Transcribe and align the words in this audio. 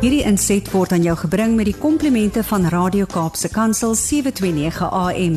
Hierdie 0.00 0.22
inset 0.24 0.64
word 0.72 0.94
aan 0.96 1.02
jou 1.04 1.12
gebring 1.26 1.58
met 1.58 1.66
die 1.68 1.76
komplimente 1.76 2.40
van 2.48 2.62
Radio 2.72 3.04
Kaapse 3.04 3.50
Kansel 3.52 3.92
729 4.00 4.88
AM. 4.96 5.34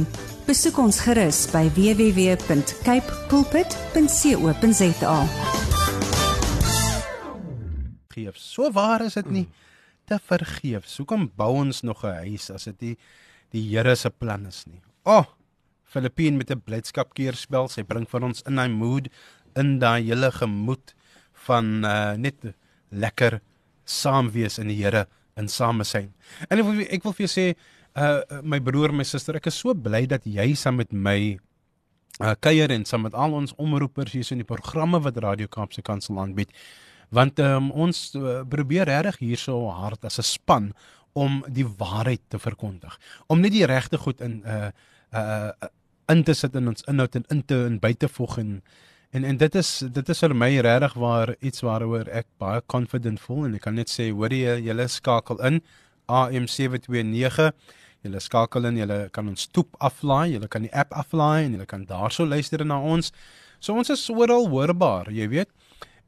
Besoek 0.47 0.79
ons 0.79 1.01
gerus 1.03 1.41
by 1.51 1.65
www.cape 1.75 3.17
pulpit.co.za. 3.27 5.17
Geef. 8.15 8.39
So 8.39 8.71
waar 8.71 9.03
is 9.03 9.19
dit 9.19 9.35
nie 9.35 9.45
te 10.07 10.15
vergeef. 10.31 10.87
Hoekom 10.95 11.27
bou 11.35 11.51
ons 11.65 11.83
nog 11.83 12.07
'n 12.07 12.23
huis 12.23 12.47
as 12.49 12.63
dit 12.63 12.81
nie 12.81 12.97
die 13.51 13.67
Here 13.67 13.95
se 13.95 14.09
plan 14.09 14.47
is 14.47 14.63
nie? 14.65 14.79
Oh, 15.03 15.25
Filippine 15.83 16.37
met 16.37 16.49
'n 16.51 16.63
blydskap 16.63 17.13
keerspel, 17.13 17.67
sy 17.67 17.83
bring 17.83 18.07
vir 18.07 18.23
ons 18.23 18.41
in 18.47 18.55
daai 18.55 18.69
mood, 18.69 19.09
in 19.55 19.79
daai 19.79 20.03
hele 20.07 20.31
gemoed 20.31 20.95
van 21.33 21.83
uh, 21.83 22.15
net 22.15 22.55
lekker 22.91 23.41
saam 23.85 24.31
wees 24.31 24.59
in 24.59 24.67
die 24.67 24.79
Here 24.79 25.07
in 25.39 25.49
samesyn. 25.49 26.11
En 26.49 26.59
ek 26.59 26.65
wil 26.67 26.83
ek 26.85 27.03
wil 27.05 27.15
vir 27.17 27.25
jou 27.25 27.31
sê 27.31 27.47
uh 27.93 28.41
my 28.41 28.59
broer, 28.63 28.93
my 28.93 29.05
suster, 29.05 29.37
ek 29.37 29.49
is 29.51 29.59
so 29.61 29.73
bly 29.73 30.05
dat 30.09 30.25
jy 30.25 30.53
saam 30.57 30.79
met 30.81 30.93
my 30.93 31.37
uh 32.21 32.33
kuier 32.41 32.71
en 32.73 32.85
saam 32.85 33.05
met 33.07 33.13
al 33.13 33.35
ons 33.37 33.53
omroepers 33.61 34.13
hier 34.13 34.31
in 34.33 34.43
die 34.43 34.49
programme 34.49 35.01
wat 35.01 35.17
Radio 35.17 35.47
Kaapse 35.47 35.81
Kansel 35.81 36.19
aanbied. 36.21 36.53
Want 37.13 37.37
um, 37.45 37.69
ons 37.77 38.15
uh, 38.17 38.41
probeer 38.49 38.89
regtig 38.89 39.19
hierso 39.21 39.67
hard 39.69 40.05
as 40.05 40.17
'n 40.17 40.25
span 40.25 40.73
om 41.13 41.43
die 41.47 41.65
waarheid 41.65 42.21
te 42.27 42.39
verkondig. 42.39 42.97
Om 43.27 43.41
net 43.41 43.53
die 43.53 43.65
regte 43.65 43.97
goed 43.97 44.21
in 44.21 44.41
uh 44.45 44.71
uh 45.13 45.51
in 46.09 46.23
te 46.23 46.33
sit 46.33 46.55
in 46.55 46.67
ons 46.67 46.83
inhoud 46.89 47.15
en 47.15 47.25
in 47.29 47.45
te 47.45 47.65
en 47.65 47.79
by 47.79 47.93
te 47.93 48.07
voeg 48.07 48.37
en 48.37 48.61
En 49.13 49.23
en 49.23 49.37
dit 49.37 49.55
is 49.55 49.69
dit 49.93 50.09
is 50.09 50.21
vir 50.25 50.33
my 50.33 50.49
regtig 50.65 50.93
waar 50.97 51.35
iets 51.39 51.61
waaroor 51.61 52.07
ek 52.09 52.25
baie 52.41 52.61
confident 52.65 53.19
voel 53.21 53.43
en 53.45 53.57
ek 53.59 53.61
kan 53.67 53.75
net 53.77 53.91
sê 53.91 54.07
hoor 54.09 54.33
jy 54.33 54.55
julle 54.65 54.87
skakel 54.89 55.41
in 55.49 55.59
AM729 56.09 57.51
julle 58.03 58.21
skakel 58.25 58.65
in 58.69 58.79
julle 58.81 58.97
kan 59.13 59.27
ons 59.29 59.45
stoep 59.45 59.77
aflaai 59.89 60.33
julle 60.33 60.49
kan 60.49 60.65
die 60.65 60.71
app 60.73 60.95
aflaai 60.97 61.43
en 61.43 61.53
julle 61.53 61.67
kan 61.69 61.85
daarso 61.85 62.25
luister 62.25 62.65
na 62.65 62.79
ons. 62.81 63.11
So 63.61 63.77
ons 63.77 63.93
is 63.93 64.07
oral 64.09 64.49
hoorbaar 64.49 65.11
jy 65.13 65.29
weet. 65.35 65.51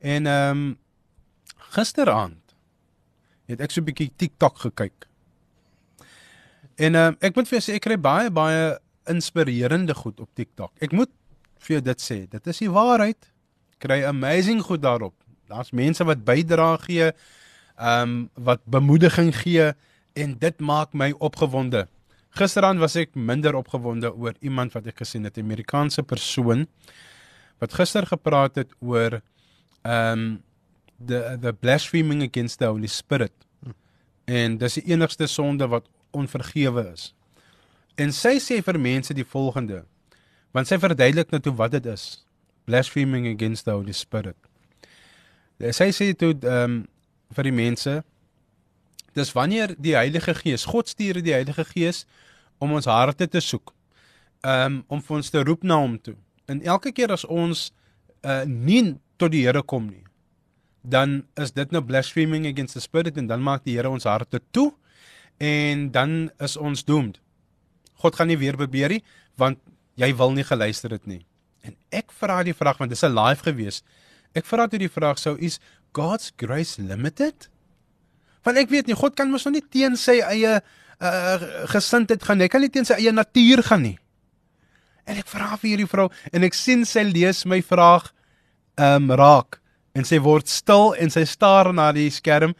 En 0.01 0.25
ehm 0.25 0.63
um, 0.63 0.63
gisteraand 1.75 2.55
het 3.51 3.61
ek 3.61 3.71
so 3.71 3.81
'n 3.81 3.85
bietjie 3.85 4.09
TikTok 4.17 4.57
gekyk. 4.65 5.05
En 6.75 6.95
ehm 6.95 7.13
um, 7.13 7.17
ek 7.21 7.35
moet 7.35 7.47
vir 7.47 7.59
jou 7.59 7.65
sê 7.69 7.75
ek 7.77 7.85
kry 7.85 7.99
baie 8.01 8.33
baie 8.33 8.79
inspirerende 9.05 9.93
goed 9.93 10.19
op 10.19 10.29
TikTok. 10.33 10.73
Ek 10.81 10.91
moet 10.91 11.13
vir 11.65 11.77
jou 11.77 11.83
dit 11.85 12.01
sê. 12.01 12.17
Dit 12.29 12.47
is 12.47 12.61
die 12.63 12.71
waarheid. 12.71 13.31
Kry 13.83 14.03
amazing 14.07 14.61
goed 14.63 14.81
daarop. 14.81 15.15
Daar's 15.49 15.73
mense 15.75 16.05
wat 16.05 16.23
bydra 16.25 16.75
gee, 16.85 17.11
ehm 17.75 18.01
um, 18.01 18.29
wat 18.33 18.63
bemoediging 18.65 19.33
gee 19.35 19.73
en 20.15 20.37
dit 20.39 20.59
maak 20.59 20.93
my 20.93 21.11
opgewonde. 21.19 21.87
Gisteraan 22.35 22.79
was 22.79 22.95
ek 22.95 23.15
minder 23.15 23.55
opgewonde 23.55 24.13
oor 24.15 24.33
iemand 24.39 24.73
wat 24.75 24.87
ek 24.87 25.03
gesien 25.03 25.23
het, 25.23 25.37
'n 25.37 25.43
Amerikaanse 25.43 26.03
persoon 26.03 26.67
wat 27.59 27.73
gister 27.73 28.05
gepraat 28.05 28.55
het 28.55 28.71
oor 28.79 29.21
ehm 29.81 30.19
um, 30.19 30.43
the 31.05 31.37
the 31.41 31.53
blaspheming 31.53 32.23
against 32.23 32.59
the 32.59 32.65
Holy 32.65 32.87
Spirit. 32.87 33.33
En 34.25 34.57
dis 34.57 34.73
die 34.73 34.91
enigste 34.93 35.27
sonde 35.27 35.67
wat 35.67 35.87
onvergewe 36.11 36.91
is. 36.93 37.13
En 37.95 38.11
sy 38.11 38.39
sê 38.39 38.61
vir 38.63 38.79
mense 38.79 39.13
die 39.13 39.27
volgende: 39.27 39.83
Want 40.55 40.69
sy 40.71 40.77
verduidelik 40.79 41.33
net 41.35 41.47
hoe 41.49 41.55
wat 41.59 41.73
dit 41.75 41.87
is. 41.91 42.23
Blaspheming 42.65 43.27
against 43.27 43.67
the 43.67 43.75
Holy 43.75 43.93
Spirit. 43.93 44.37
Sy 45.59 45.89
sê 45.95 46.11
toe 46.15 46.33
ehm 46.35 46.63
um, 46.63 46.83
vir 47.35 47.47
die 47.47 47.55
mense 47.55 47.91
dis 49.17 49.31
wanneer 49.33 49.73
die 49.81 49.95
Heilige 49.95 50.35
Gees, 50.37 50.67
God 50.69 50.87
stuur 50.87 51.17
die 51.25 51.33
Heilige 51.33 51.65
Gees 51.65 52.03
om 52.61 52.75
ons 52.77 52.87
harte 52.87 53.27
te 53.27 53.41
soek. 53.43 53.73
Ehm 54.45 54.79
um, 54.79 54.81
om 54.87 55.03
vir 55.03 55.17
ons 55.19 55.31
te 55.33 55.43
roep 55.43 55.63
na 55.67 55.79
hom 55.81 55.97
toe. 55.99 56.15
En 56.47 56.61
elke 56.61 56.93
keer 56.95 57.11
as 57.11 57.25
ons 57.25 57.71
uh 58.23 58.43
nie 58.47 58.95
tot 59.19 59.31
die 59.31 59.43
Here 59.45 59.63
kom 59.63 59.89
nie, 59.89 60.03
dan 60.81 61.23
is 61.39 61.51
dit 61.51 61.71
nou 61.71 61.81
blaspheming 61.83 62.47
against 62.47 62.75
the 62.75 62.81
Spirit 62.83 63.17
en 63.17 63.27
dan 63.27 63.43
maak 63.43 63.63
die 63.65 63.75
Here 63.75 63.89
ons 63.89 64.07
harte 64.07 64.39
toe 64.51 64.71
en 65.37 65.89
dan 65.91 66.29
is 66.39 66.55
ons 66.57 66.83
doomed. 66.83 67.19
God 67.99 68.15
gaan 68.15 68.27
nie 68.31 68.39
weer 68.39 68.55
probeer 68.55 68.95
nie 68.97 69.03
want 69.35 69.59
jy 69.95 70.11
wil 70.15 70.31
nie 70.35 70.43
geluister 70.43 70.91
het 70.95 71.05
nie. 71.07 71.25
En 71.65 71.75
ek 71.95 72.13
vra 72.19 72.41
die 72.45 72.55
vraag 72.55 72.77
want 72.77 72.91
dit 72.91 72.97
is 72.97 73.03
'n 73.03 73.15
live 73.15 73.43
gewees. 73.43 73.83
Ek 74.35 74.45
vra 74.45 74.67
toe 74.67 74.79
die 74.79 74.91
vraag 74.91 75.17
sou 75.19 75.37
is 75.39 75.59
God's 75.93 76.31
grace 76.37 76.81
limited? 76.81 77.49
Want 78.43 78.57
ek 78.57 78.69
weet 78.69 78.87
nie 78.87 78.95
God 78.95 79.15
kan 79.15 79.31
mos 79.31 79.45
nog 79.45 79.53
nie 79.53 79.67
teen 79.69 79.95
sy 79.97 80.19
eie 80.21 80.61
uh 81.01 81.37
gesindheid 81.67 82.23
gaan 82.23 82.37
nie. 82.37 82.45
Hy 82.45 82.49
kan 82.49 82.61
nie 82.61 82.69
teen 82.69 82.85
sy 82.85 82.93
eie 82.93 83.11
natuur 83.11 83.63
gaan 83.63 83.81
nie. 83.81 83.97
En 85.05 85.17
ek 85.17 85.27
vra 85.27 85.55
vir 85.57 85.69
hierdie 85.69 85.89
vrou 85.89 86.09
en 86.31 86.43
ek 86.43 86.53
sien 86.53 86.85
sy 86.85 87.03
lees 87.03 87.45
my 87.45 87.61
vraag 87.61 88.11
ehm 88.77 89.11
um, 89.11 89.15
raak 89.15 89.61
en 89.95 90.03
sy 90.03 90.19
word 90.19 90.49
stil 90.51 90.93
en 90.99 91.09
sy 91.09 91.23
staar 91.25 91.73
na 91.73 91.91
die 91.95 92.09
skerm 92.11 92.55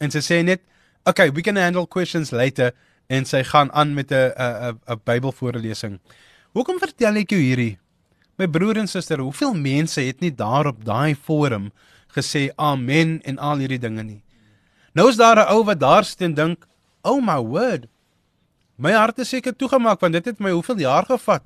en 0.00 0.10
sy 0.10 0.18
sê 0.18 0.42
net 0.44 0.62
okay, 1.06 1.30
we 1.30 1.42
can 1.42 1.56
handle 1.56 1.86
questions 1.86 2.32
later 2.32 2.72
en 3.10 3.24
sy 3.24 3.42
gaan 3.44 3.70
aan 3.72 3.94
met 3.94 4.12
'n 4.12 4.32
'n 4.36 4.78
'n 4.88 5.00
Bybelvoorlesing. 5.04 6.00
Hoekom 6.50 6.80
vertel 6.82 7.20
ek 7.20 7.30
jou 7.30 7.38
hierdie? 7.38 7.76
My 8.40 8.48
broer 8.50 8.80
en 8.80 8.88
suster, 8.90 9.20
hoeveel 9.22 9.52
mense 9.54 10.02
het 10.02 10.18
nie 10.24 10.32
daar 10.34 10.66
op 10.72 10.80
daai 10.82 11.14
forum 11.14 11.68
gesê 12.10 12.48
amen 12.58 13.20
en 13.28 13.38
al 13.38 13.62
hierdie 13.62 13.78
dinge 13.78 14.02
nie. 14.02 14.22
Nou 14.98 15.06
is 15.10 15.16
daar 15.20 15.38
'n 15.38 15.52
ou 15.54 15.62
wat 15.64 15.78
daar 15.78 16.04
staan 16.04 16.34
dink, 16.34 16.66
"Oh 17.04 17.20
my 17.22 17.38
word. 17.38 17.86
My 18.76 18.92
hart 18.92 19.18
is 19.18 19.28
seker 19.28 19.52
toegemaak 19.56 20.00
want 20.00 20.12
dit 20.12 20.24
het 20.24 20.40
my 20.40 20.50
hoeveel 20.50 20.78
jaar 20.78 21.06
gevat 21.06 21.42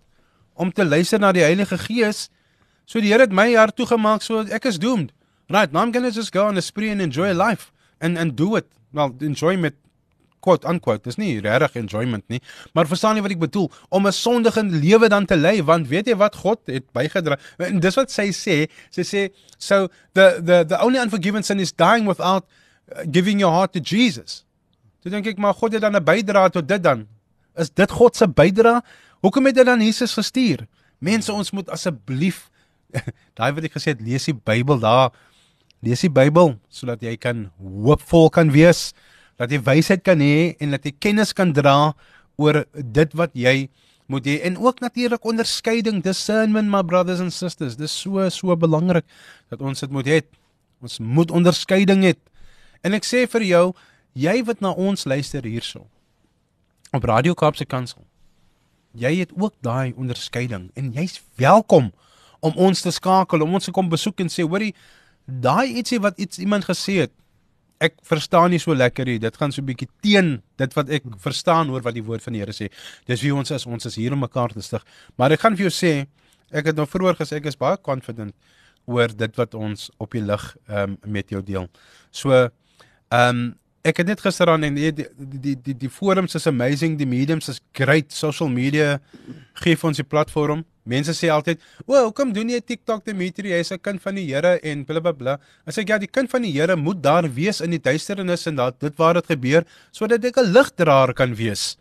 om 0.55 0.73
te 0.73 0.85
luister 0.85 1.19
na 1.21 1.33
die 1.33 1.43
Heilige 1.43 1.79
Gees. 1.79 2.31
So 2.87 3.01
die 3.01 3.11
Here 3.11 3.21
het 3.21 3.33
my 3.33 3.55
hart 3.55 3.77
toegemaak 3.77 4.23
so 4.23 4.41
ek 4.41 4.65
is 4.65 4.79
doomed. 4.79 5.13
Right, 5.49 5.73
now 5.73 5.83
I'm 5.83 5.93
going 5.93 6.05
to 6.05 6.11
just 6.11 6.33
go 6.33 6.47
on 6.47 6.57
a 6.57 6.63
spree 6.63 6.91
and 6.91 7.03
enjoy 7.03 7.35
life 7.35 7.73
and 8.01 8.17
and 8.17 8.37
do 8.37 8.57
it. 8.57 8.67
Well, 8.93 9.15
enjoy 9.21 9.57
met 9.57 9.75
quote 10.45 10.69
unquote 10.69 11.05
dis 11.09 11.19
nie 11.21 11.39
regtig 11.45 11.81
enjoyment 11.83 12.25
nie 12.33 12.41
maar 12.77 12.91
verstaan 12.91 13.17
jy 13.19 13.25
wat 13.27 13.37
ek 13.37 13.45
bedoel 13.47 13.71
om 13.89 14.07
'n 14.07 14.13
sondige 14.13 14.63
lewe 14.63 15.09
dan 15.09 15.27
te 15.27 15.37
lei 15.37 15.57
want 15.63 15.89
weet 15.89 16.13
jy 16.13 16.17
wat 16.21 16.37
God 16.45 16.61
het 16.67 16.87
bygedra 16.93 17.41
en 17.59 17.81
dis 17.81 17.97
wat 18.01 18.11
sy 18.11 18.29
sê 18.33 18.59
sy 18.91 19.03
sê 19.03 19.23
so 19.59 19.89
the 20.15 20.27
the 20.45 20.65
the 20.69 20.79
only 20.85 21.01
unforgiven 21.01 21.43
sin 21.43 21.61
is 21.61 21.73
dying 21.73 22.07
without 22.07 22.45
uh, 22.93 23.05
giving 23.11 23.41
your 23.41 23.53
heart 23.53 23.73
to 23.73 23.81
Jesus. 23.81 24.45
Toe 25.03 25.13
dink 25.13 25.29
ek 25.29 25.41
maar 25.41 25.57
God 25.57 25.77
het 25.77 25.85
dan 25.85 25.97
'n 25.97 26.05
bydra 26.05 26.49
tot 26.49 26.69
dit 26.69 26.83
dan. 26.83 27.07
Is 27.57 27.71
dit 27.71 27.91
God 27.91 28.17
se 28.17 28.29
bydra 28.29 28.83
hoekom 29.21 29.47
het 29.47 29.57
hy 29.57 29.65
dan 29.65 29.81
Jesus 29.81 30.13
gestuur? 30.13 30.67
Mense 30.99 31.33
ons 31.33 31.51
moet 31.51 31.69
asseblief 31.69 32.51
daai 33.37 33.53
wat 33.53 33.65
ek 33.65 33.77
gesê 33.77 33.95
het 33.95 34.01
lees 34.01 34.25
die 34.25 34.35
Bybel 34.35 34.79
daar. 34.79 35.13
Lees 35.83 36.01
die 36.01 36.13
Bybel 36.13 36.59
sodat 36.69 37.03
jy 37.03 37.17
kan 37.17 37.51
hoopvol 37.59 38.31
kan 38.31 38.51
wees 38.51 38.93
dat 39.41 39.51
jy 39.51 39.61
wysheid 39.67 40.05
kan 40.07 40.21
hê 40.23 40.55
en 40.63 40.77
dat 40.77 40.85
jy 40.87 40.95
kennis 40.99 41.33
kan 41.33 41.53
dra 41.53 41.95
oor 42.37 42.65
dit 42.75 43.17
wat 43.19 43.35
jy 43.35 43.69
moet 44.07 44.27
hê. 44.29 44.39
En 44.47 44.59
ook 44.61 44.81
natuurlik 44.85 45.25
onderskeiding 45.25 46.03
discernment 46.05 46.71
my 46.71 46.83
brothers 46.83 47.21
and 47.21 47.33
sisters. 47.33 47.77
Dis 47.77 47.93
so 47.93 48.29
so 48.29 48.57
belangrik 48.57 49.05
dat 49.51 49.61
ons 49.61 49.81
dit 49.81 49.91
moet 49.91 50.07
hê. 50.07 50.21
Ons 50.85 50.99
moet 51.01 51.31
onderskeiding 51.31 52.05
hê. 52.05 52.15
En 52.85 52.95
ek 52.95 53.07
sê 53.09 53.25
vir 53.31 53.49
jou 53.49 53.67
jy 54.15 54.39
wat 54.47 54.61
na 54.63 54.71
ons 54.71 55.07
luister 55.11 55.43
hierso 55.43 55.87
op 56.95 57.05
Radio 57.11 57.35
Kaapse 57.35 57.67
Kansel 57.67 58.05
jy 58.95 59.11
het 59.19 59.33
ook 59.35 59.55
daai 59.67 59.93
onderskeiding 59.99 60.69
en 60.79 60.93
jy's 60.95 61.19
welkom 61.41 61.91
om 62.45 62.55
ons 62.55 62.85
te 62.85 62.93
skakel 62.95 63.43
om 63.43 63.57
ons 63.59 63.67
te 63.67 63.75
kom 63.75 63.91
besoek 63.91 64.23
en 64.23 64.31
sê 64.31 64.47
hoorie 64.47 64.71
daai 65.27 65.81
ietsie 65.81 65.99
wat 66.05 66.21
iets 66.23 66.39
iemand 66.39 66.69
gesê 66.69 67.01
het 67.03 67.15
ek 67.83 67.97
verstaan 68.07 68.51
nie 68.51 68.61
so 68.63 68.75
lekker 68.75 69.07
nie. 69.09 69.19
Dit 69.19 69.37
gaan 69.37 69.53
so 69.53 69.63
'n 69.63 69.67
bietjie 69.67 69.89
teen 70.01 70.43
dit 70.57 70.75
wat 70.75 70.89
ek 70.89 71.03
verstaan 71.19 71.71
oor 71.71 71.83
wat 71.83 71.95
die 71.95 72.05
woord 72.05 72.23
van 72.23 72.33
die 72.33 72.41
Here 72.41 72.53
sê. 72.53 72.71
Dis 73.07 73.23
wie 73.23 73.35
ons 73.35 73.51
is. 73.51 73.67
Ons 73.67 73.87
is 73.87 73.97
hier 73.97 74.13
om 74.13 74.21
mekaar 74.21 74.53
te 74.53 74.61
stig. 74.61 74.85
Maar 75.17 75.33
ek 75.33 75.41
gaan 75.41 75.57
vir 75.57 75.71
jou 75.71 75.75
sê, 75.75 76.07
ek 76.53 76.67
het 76.67 76.77
nou 76.77 76.87
vroeër 76.87 77.17
gesê 77.17 77.37
ek 77.37 77.47
is 77.47 77.57
baie 77.57 77.77
confident 77.77 78.35
oor 78.87 79.09
dit 79.09 79.37
wat 79.37 79.55
ons 79.55 79.91
op 79.99 80.11
die 80.11 80.23
lig 80.23 80.57
um, 80.69 80.99
met 81.05 81.31
jou 81.31 81.43
deel. 81.43 81.69
So 82.11 82.33
ehm 82.33 83.29
um, 83.29 83.55
ek 83.85 84.01
het 84.01 84.09
net 84.09 84.23
gister 84.25 84.49
aan 84.49 84.65
en 84.65 84.77
die 84.79 84.91
die 84.97 85.07
die 85.45 85.55
die, 85.61 85.75
die 85.85 85.91
forums 85.93 86.35
is 86.39 86.49
amazing, 86.49 86.97
die 86.97 87.09
mediums 87.09 87.51
is 87.53 87.61
great. 87.77 88.13
Social 88.17 88.49
media 88.49 88.99
gee 89.61 89.77
ons 89.85 90.01
die 90.01 90.07
platform. 90.09 90.65
Mense 90.89 91.13
sê 91.17 91.31
altyd, 91.33 91.61
"O, 91.87 91.95
hoekom 91.95 92.33
doen 92.33 92.49
jy 92.49 92.61
TikTok 92.61 93.05
Dimitri? 93.05 93.51
Jy's 93.51 93.73
'n 93.73 93.79
kind 93.79 94.01
van 94.01 94.15
die 94.15 94.27
Here 94.27 94.59
en 94.63 94.85
blablabla." 94.85 95.39
As 95.67 95.79
ek 95.79 95.89
ja, 95.89 95.99
die 95.99 96.09
kind 96.09 96.31
van 96.31 96.43
die 96.43 96.53
Here 96.53 96.77
moet 96.77 97.03
daar 97.03 97.29
wees 97.29 97.61
in 97.61 97.71
die 97.71 97.79
duisternis 97.79 98.47
en 98.47 98.57
dat 98.57 98.81
dit 98.81 98.97
waar 98.97 99.15
dit 99.15 99.27
gebeur 99.27 99.65
sodat 99.93 100.25
ek 100.25 100.39
'n 100.39 100.53
ligdraer 100.53 101.13
kan 101.13 101.35
wees. 101.35 101.77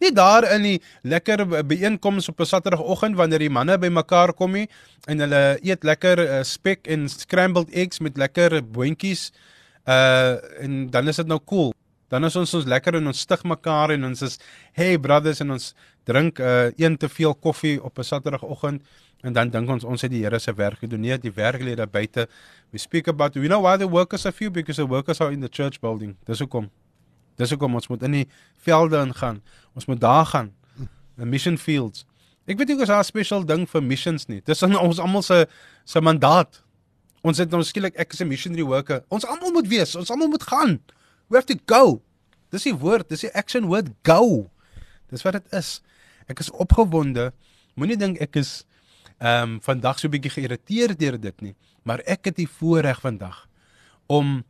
Nie 0.00 0.10
daar 0.10 0.42
in 0.54 0.62
die 0.62 0.80
lekker 1.04 1.46
byeenkomste 1.64 2.30
op 2.32 2.40
'n 2.40 2.46
Saterdagoggend 2.46 3.16
wanneer 3.16 3.38
die 3.38 3.50
manne 3.50 3.78
bymekaar 3.78 4.34
kom 4.34 4.52
nie 4.52 4.68
en 5.06 5.18
hulle 5.20 5.58
eet 5.62 5.84
lekker 5.84 6.18
uh, 6.18 6.42
spek 6.42 6.86
en 6.88 7.08
scrambled 7.08 7.70
eggs 7.70 8.00
met 8.00 8.16
lekker 8.16 8.60
boontjies 8.60 9.30
Uh 9.30 9.53
en 9.86 10.90
dan 10.90 11.08
is 11.08 11.16
dit 11.16 11.26
nou 11.26 11.40
cool. 11.44 11.74
Dan 12.08 12.24
is 12.24 12.36
ons 12.36 12.54
ons 12.54 12.66
lekker 12.68 12.94
en 12.94 13.06
ons 13.10 13.20
stig 13.20 13.42
mekaar 13.44 13.90
en 13.90 14.04
ons 14.10 14.22
is 14.22 14.38
hey 14.72 14.98
brothers 14.98 15.40
en 15.40 15.50
ons 15.56 15.74
drink 16.06 16.38
uh 16.38 16.70
een 16.76 16.96
te 16.96 17.08
veel 17.08 17.34
koffie 17.34 17.82
op 17.82 17.98
'n 17.98 18.04
Saterdagoggend 18.04 18.82
en 19.22 19.32
dan 19.32 19.50
dink 19.50 19.68
ons 19.68 19.84
ons 19.84 20.02
het 20.02 20.10
die 20.10 20.22
Here 20.22 20.38
se 20.38 20.54
werk 20.54 20.78
gedoen. 20.78 21.00
Nee, 21.00 21.18
die 21.18 21.32
werklede 21.32 21.86
buite. 21.86 22.28
We 22.70 22.78
speak 22.78 23.08
about 23.08 23.34
you 23.34 23.46
know 23.46 23.62
why 23.62 23.76
the 23.76 23.88
workers 23.88 24.26
are 24.26 24.32
few 24.32 24.50
because 24.50 24.76
the 24.76 24.86
workers 24.86 25.20
are 25.20 25.32
in 25.32 25.40
the 25.40 25.48
church 25.48 25.80
building. 25.80 26.16
Dis 26.24 26.38
hoekom. 26.38 26.70
Dis 27.36 27.50
hoekom 27.50 27.74
ons 27.74 27.88
moet 27.88 28.02
in 28.02 28.10
die 28.10 28.28
velde 28.56 29.00
ingaan. 29.00 29.42
Ons 29.74 29.86
moet 29.86 30.00
daar 30.00 30.26
gaan. 30.26 30.52
The 31.16 31.26
mission 31.26 31.58
fields. 31.58 32.04
Ek 32.44 32.58
weet 32.58 32.68
nie 32.68 32.76
of 32.76 32.86
daar 32.86 33.00
'n 33.00 33.04
special 33.04 33.44
ding 33.44 33.68
vir 33.68 33.82
missions 33.82 34.26
nie. 34.26 34.40
Dis 34.44 34.62
ons 34.62 34.98
almal 34.98 35.22
se 35.22 35.46
se 35.84 36.00
mandaat. 36.00 36.63
Ons 37.24 37.40
het 37.40 37.50
nou 37.50 37.62
skielik 37.64 37.96
ek 37.96 38.12
is 38.12 38.20
'n 38.20 38.28
missionary 38.28 38.62
worker. 38.62 39.04
Ons 39.08 39.24
almal 39.24 39.52
moet 39.52 39.68
wees. 39.68 39.94
Ons 39.96 40.10
almal 40.10 40.28
moet 40.28 40.42
gaan. 40.42 40.80
We 41.28 41.36
have 41.36 41.46
to 41.46 41.58
go. 41.66 42.02
Dis 42.50 42.62
die 42.62 42.76
woord, 42.76 43.08
dis 43.08 43.20
die 43.20 43.34
action 43.34 43.66
word 43.66 43.88
go. 44.02 44.50
Dis 45.10 45.22
wat 45.22 45.32
dit 45.32 45.52
is. 45.52 45.80
Ek 46.28 46.38
is 46.38 46.50
opgewonde. 46.50 47.32
Moenie 47.74 47.96
dink 47.96 48.20
ek 48.20 48.36
is 48.36 48.64
ehm 49.18 49.56
um, 49.56 49.60
vandag 49.62 49.98
so 49.98 50.08
'n 50.08 50.10
bietjie 50.10 50.30
geïrriteerd 50.30 50.98
deur 50.98 51.20
dit 51.20 51.40
nie, 51.40 51.54
maar 51.82 52.00
ek 52.04 52.24
het 52.24 52.36
die 52.36 52.48
voorreg 52.48 53.00
vandag 53.00 53.46
om 54.06 54.44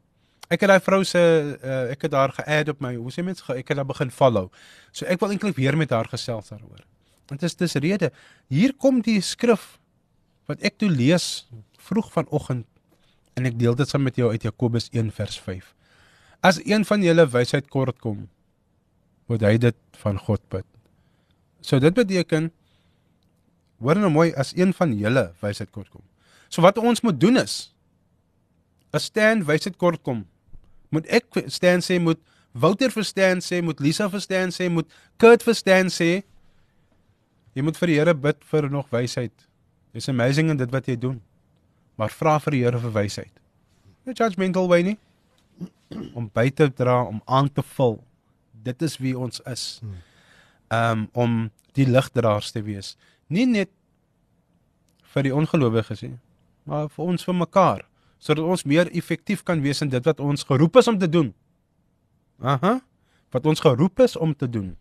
ek 0.48 0.60
het 0.60 0.68
daai 0.68 0.80
vrou 0.80 1.04
se 1.04 1.18
uh, 1.18 1.90
ek 1.92 2.02
het 2.02 2.12
haar 2.12 2.32
ge-add 2.32 2.68
op 2.68 2.80
my 2.80 2.94
hoe 2.96 3.12
sê 3.12 3.22
mense 3.22 3.44
ek 3.52 3.68
het 3.68 3.76
haar 3.76 3.86
begin 3.86 4.10
follow. 4.10 4.50
So 4.92 5.06
ek 5.06 5.20
wil 5.20 5.30
eintlik 5.30 5.56
weer 5.56 5.76
met 5.76 5.90
haar 5.90 6.08
gesels 6.08 6.48
daaroor. 6.48 6.82
Want 7.28 7.40
dit 7.40 7.48
is 7.48 7.56
dis 7.56 7.74
rede. 7.74 8.10
Hier 8.48 8.74
kom 8.74 9.00
die 9.00 9.20
skrif 9.20 9.78
wat 10.46 10.60
ek 10.62 10.78
toe 10.78 10.90
lees 10.90 11.46
vroeg 11.84 12.10
vanoggend 12.12 12.66
en 13.34 13.48
ek 13.48 13.58
deel 13.58 13.76
dit 13.78 13.90
saam 13.90 14.04
met 14.06 14.16
jou 14.18 14.30
uit 14.30 14.46
Jakobus 14.46 14.88
1 14.92 15.10
vers 15.14 15.38
5. 15.42 15.72
As 16.44 16.60
een 16.62 16.84
van 16.86 17.02
julle 17.02 17.26
wysheid 17.30 17.68
kort 17.72 17.98
kom, 18.02 18.28
moet 19.30 19.42
hy 19.46 19.56
dit 19.58 19.78
van 20.02 20.20
God 20.20 20.42
bid. 20.52 20.66
So 21.64 21.80
dit 21.80 21.94
beteken 21.96 22.50
hoor 23.82 23.98
nou 24.00 24.12
mooi 24.12 24.30
as 24.38 24.52
een 24.56 24.72
van 24.76 24.92
julle 24.96 25.30
wysheid 25.42 25.72
kort 25.74 25.90
kom. 25.90 26.04
So 26.48 26.62
wat 26.62 26.78
ons 26.78 27.02
moet 27.02 27.18
doen 27.20 27.40
is 27.42 27.72
as 28.94 29.08
Stan 29.10 29.42
wysheid 29.42 29.74
kort 29.80 30.04
kom, 30.06 30.22
moet 30.94 31.08
ek 31.10 31.44
Stan 31.50 31.82
sê 31.82 31.98
moet 31.98 32.20
Wouter 32.54 32.90
verstaan 32.94 33.42
sê, 33.42 33.58
moet 33.62 33.80
Lisa 33.82 34.06
verstaan 34.10 34.52
sê, 34.54 34.68
moet 34.70 34.86
Kurt 35.18 35.42
verstaan 35.42 35.90
sê. 35.90 36.22
Jy 37.54 37.64
moet 37.66 37.78
vir 37.80 37.90
die 37.90 37.96
Here 37.98 38.14
bid 38.14 38.44
vir 38.46 38.68
nog 38.70 38.86
wysheid. 38.94 39.34
It's 39.90 40.06
amazing 40.08 40.52
in 40.54 40.60
dit 40.60 40.70
wat 40.70 40.86
jy 40.86 40.94
doen. 40.94 41.18
Maar 42.00 42.10
vra 42.10 42.38
vir 42.42 42.56
die 42.56 42.62
Here 42.64 42.80
vir 42.82 42.94
wysheid. 42.94 43.32
Nie 44.04 44.16
judgmental 44.18 44.68
way 44.68 44.82
nie. 44.82 44.96
Om 46.14 46.28
by 46.34 46.48
te 46.50 46.68
dra, 46.72 47.02
om 47.06 47.20
aan 47.24 47.48
te 47.52 47.62
vul. 47.74 48.00
Dit 48.64 48.82
is 48.82 48.98
wie 48.98 49.14
ons 49.18 49.40
is. 49.50 49.80
Um 50.72 51.08
om 51.12 51.50
die 51.74 51.86
ligdraers 51.86 52.52
te 52.54 52.62
wees. 52.62 52.94
Nie 53.28 53.46
net 53.46 53.70
vir 55.14 55.28
die 55.28 55.34
ongelowiges 55.34 56.02
nie, 56.04 56.16
maar 56.68 56.88
vir 56.90 57.10
ons 57.12 57.26
vir 57.26 57.36
mekaar, 57.38 57.84
sodat 58.18 58.46
ons 58.50 58.64
meer 58.66 58.90
effektief 58.96 59.44
kan 59.46 59.62
wees 59.62 59.82
in 59.84 59.92
dit 59.92 60.06
wat 60.06 60.22
ons 60.22 60.46
geroep 60.46 60.80
is 60.80 60.90
om 60.90 60.98
te 60.98 61.08
doen. 61.10 61.30
Aha. 62.42 62.78
Wat 63.34 63.46
ons 63.46 63.62
geroep 63.62 64.02
is 64.04 64.16
om 64.16 64.34
te 64.34 64.48
doen. 64.50 64.72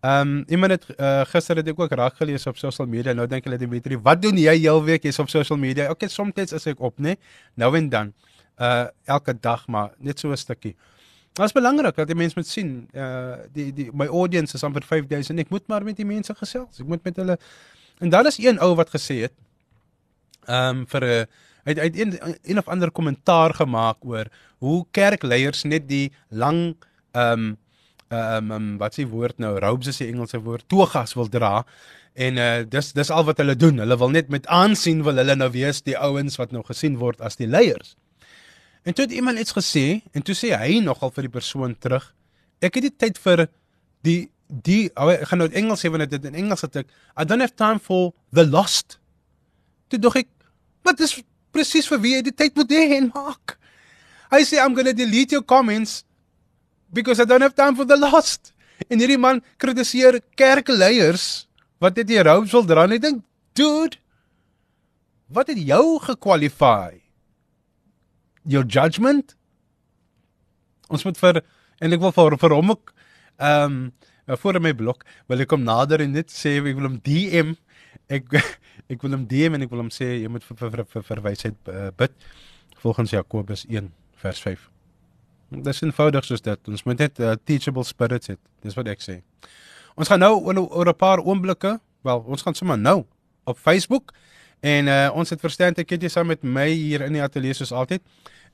Ehm 0.00 0.28
um, 0.28 0.44
iemand 0.48 0.72
het 0.72 0.84
uh, 0.96 1.24
gister 1.28 1.56
het 1.56 1.68
ek 1.68 1.80
ook 1.80 1.92
raak 1.92 2.16
gelees 2.16 2.46
op 2.46 2.56
social 2.56 2.86
media. 2.88 3.12
Nou 3.12 3.26
dink 3.28 3.44
hulle 3.44 3.58
Dimitri, 3.58 3.98
wat 4.00 4.22
doen 4.22 4.38
jy 4.38 4.56
heel 4.58 4.84
week 4.84 5.02
jy's 5.04 5.18
op 5.18 5.28
social 5.28 5.58
media? 5.58 5.90
Okay, 5.90 6.08
soms 6.08 6.32
is 6.34 6.66
ek 6.66 6.80
op, 6.80 6.96
né? 6.98 7.16
Nou 7.54 7.76
en 7.76 7.88
dan. 7.88 8.12
Uh 8.60 8.86
elke 9.04 9.34
dag 9.40 9.66
maar 9.68 9.90
net 9.98 10.18
so 10.18 10.30
'n 10.30 10.36
stukkie. 10.36 10.76
Dit 11.32 11.44
is 11.44 11.52
belangrik 11.52 11.96
dat 11.96 12.06
die 12.06 12.16
mense 12.16 12.34
moet 12.36 12.46
sien. 12.46 12.88
Uh 12.94 13.36
die 13.52 13.72
die 13.72 13.90
my 13.92 14.06
audience 14.06 14.54
is 14.54 14.64
amper 14.64 14.82
5000 14.82 15.36
en 15.36 15.44
ek 15.44 15.50
moet 15.50 15.66
maar 15.68 15.84
met 15.84 15.96
die 15.96 16.06
mense 16.06 16.34
gesels. 16.34 16.80
Ek 16.80 16.86
moet 16.86 17.04
met 17.04 17.16
hulle 17.16 17.38
En 18.00 18.08
dan 18.08 18.26
is 18.26 18.38
een 18.38 18.58
ou 18.58 18.74
wat 18.74 18.90
gesê 18.96 19.20
het 19.28 19.32
ehm 20.48 20.76
um, 20.76 20.86
vir 20.88 21.04
'n 21.04 21.26
hy 21.64 21.72
het 21.74 21.98
een 21.98 22.12
een 22.42 22.58
of 22.58 22.68
ander 22.68 22.90
kommentaar 22.90 23.54
gemaak 23.54 23.96
oor 24.00 24.26
hoe 24.58 24.86
kerkleiers 24.90 25.62
net 25.62 25.88
die 25.88 26.12
lang 26.28 26.76
ehm 27.12 27.32
um, 27.32 27.58
ehm 28.10 28.52
um, 28.52 28.68
wat 28.80 28.98
s'e 28.98 29.06
woord 29.08 29.38
nou? 29.42 29.56
Robes 29.62 29.92
is 29.92 30.02
die 30.02 30.10
Engelse 30.10 30.42
woord. 30.42 30.66
Togas 30.68 31.14
wil 31.18 31.30
dra. 31.30 31.64
En 32.14 32.38
uh, 32.42 32.50
dis 32.68 32.92
dis 32.92 33.10
al 33.10 33.24
wat 33.24 33.38
hulle 33.42 33.56
doen. 33.56 33.78
Hulle 33.78 33.98
wil 33.98 34.14
net 34.14 34.28
met 34.28 34.46
aansien 34.46 35.04
wil 35.06 35.22
hulle 35.22 35.36
nou 35.38 35.50
wees 35.54 35.82
die 35.86 35.98
ouens 35.98 36.38
wat 36.40 36.54
nou 36.54 36.64
gesien 36.66 36.98
word 36.98 37.20
as 37.22 37.38
die 37.38 37.46
leiers. 37.46 37.96
En 38.82 38.96
toe 38.96 39.04
het 39.04 39.12
iemand 39.14 39.38
iets 39.38 39.54
gesê 39.54 40.00
en 40.12 40.24
toe 40.26 40.34
sê 40.34 40.56
hy 40.56 40.80
nogal 40.82 41.12
vir 41.14 41.28
die 41.28 41.36
persoon 41.38 41.76
terug 41.78 42.10
ek 42.64 42.76
het 42.76 42.86
nie 42.86 42.96
tyd 42.96 43.18
vir 43.24 43.46
die 44.06 44.20
die 44.50 44.88
oh, 44.98 45.06
ek 45.12 45.28
gaan 45.30 45.38
nou 45.44 45.46
in 45.46 45.58
Engels 45.62 45.84
sê 45.84 45.90
want 45.92 46.10
dit 46.10 46.24
in 46.26 46.36
Engels 46.42 46.64
het 46.66 46.80
ek 46.82 46.88
I 47.14 47.24
don't 47.24 47.42
have 47.44 47.54
time 47.56 47.78
for 47.78 48.10
the 48.34 48.44
lost. 48.46 48.98
Toe 49.88 50.00
dog 50.02 50.18
ek 50.20 50.28
wat 50.86 51.00
is 51.04 51.14
presies 51.54 51.88
vir 51.90 52.00
wie 52.02 52.14
jy 52.16 52.24
die 52.26 52.34
tyd 52.34 52.58
moet 52.58 52.72
hê 52.74 52.98
en 52.98 53.10
maak. 53.14 53.56
Hy 54.34 54.42
sê 54.46 54.58
I'm 54.62 54.74
going 54.74 54.90
to 54.90 54.96
delete 54.96 55.36
your 55.36 55.46
comments 55.46 56.02
because 56.92 57.20
I 57.20 57.24
don't 57.24 57.42
have 57.42 57.54
time 57.54 57.76
for 57.76 57.86
the 57.86 57.98
lost. 57.98 58.52
En 58.88 59.00
hierdie 59.00 59.20
man 59.20 59.42
kritiseer 59.60 60.20
kerkleiers 60.38 61.46
wat 61.80 61.96
dit 61.96 62.12
hier 62.12 62.26
robes 62.28 62.52
wil 62.52 62.66
dra 62.68 62.84
en 62.84 62.96
ek 62.96 63.04
dink, 63.04 63.22
dude, 63.56 63.98
wat 65.32 65.50
het 65.52 65.60
jou 65.62 65.98
gekwalify? 66.04 66.98
Your 68.48 68.64
judgment? 68.64 69.36
Ons 70.90 71.04
moet 71.06 71.18
vir 71.20 71.42
en 71.80 71.96
ek 71.96 72.02
wil 72.02 72.14
vir 72.16 72.38
vir 72.40 72.56
hom 72.56 72.76
ook 72.76 72.94
ehm 73.40 73.80
um, 73.80 73.82
voor 74.38 74.60
my 74.62 74.70
blok 74.76 75.00
wil 75.26 75.40
ek 75.42 75.50
hom 75.50 75.64
nader 75.66 76.04
en 76.04 76.12
net 76.14 76.30
sê 76.30 76.52
ek 76.60 76.76
wil 76.78 76.86
hom 76.86 77.00
DM 77.02 77.56
ek 78.14 78.36
ek 78.92 79.02
wil 79.02 79.16
hom 79.16 79.24
DM 79.26 79.56
en 79.56 79.64
ek 79.66 79.72
wil 79.72 79.82
hom 79.82 79.90
sê 79.94 80.12
jy 80.20 80.30
moet 80.30 80.44
vir 80.46 80.60
vir 80.60 80.84
vir 80.92 81.06
verwysheid 81.08 81.72
uh, 81.72 81.88
bid 81.98 82.14
volgens 82.84 83.16
Jakobus 83.16 83.66
1 83.68 83.90
vers 84.22 84.42
5. 84.46 84.68
Dit 85.50 85.66
is 85.66 85.80
eenvoudig 85.82 86.24
soos 86.24 86.42
dit. 86.46 86.68
Ons 86.70 86.84
moet 86.86 86.98
net 86.98 87.18
'n 87.18 87.22
uh, 87.22 87.34
teachable 87.44 87.84
spirit 87.84 88.26
hê. 88.30 88.36
Dis 88.62 88.74
wat 88.74 88.86
ek 88.86 89.00
sê. 89.02 89.22
Ons 89.96 90.08
gaan 90.08 90.20
nou 90.20 90.38
oor 90.46 90.88
'n 90.88 90.96
paar 90.96 91.18
oomblikke, 91.18 91.80
wel, 92.02 92.24
ons 92.26 92.42
gaan 92.42 92.54
sommer 92.54 92.78
nou 92.78 93.04
op 93.44 93.58
Facebook 93.58 94.12
en 94.60 94.86
uh, 94.86 95.10
ons 95.14 95.30
het 95.30 95.40
verstaan 95.40 95.74
ek 95.76 95.90
het 95.90 96.02
jy 96.02 96.08
saam 96.08 96.26
met 96.26 96.42
my 96.42 96.68
hier 96.68 97.02
in 97.02 97.12
die 97.12 97.22
ateljee 97.22 97.54
soos 97.54 97.72
altyd. 97.72 98.02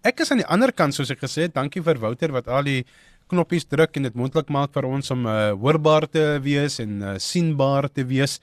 Ek 0.02 0.20
is 0.20 0.31
aan 0.31 0.38
die 0.38 0.46
ander 0.46 0.72
kant 0.72 0.94
soos 0.94 1.10
ek 1.10 1.20
gesê 1.20 1.43
het. 1.43 1.54
Dankie 1.54 1.82
vir 1.82 1.98
Wouter 1.98 2.32
wat 2.32 2.49
al 2.49 2.62
die 2.62 2.85
knoppies 3.28 3.66
druk 3.66 3.97
en 3.97 4.02
dit 4.02 4.14
moontlik 4.14 4.49
maak 4.49 4.73
vir 4.73 4.85
ons 4.85 5.11
om 5.11 5.26
uh, 5.26 5.52
hoorbaar 5.52 6.06
te 6.09 6.38
wees 6.42 6.78
en 6.78 7.02
uh, 7.02 7.18
sienbaar 7.18 7.88
te 7.92 8.04
wees. 8.04 8.40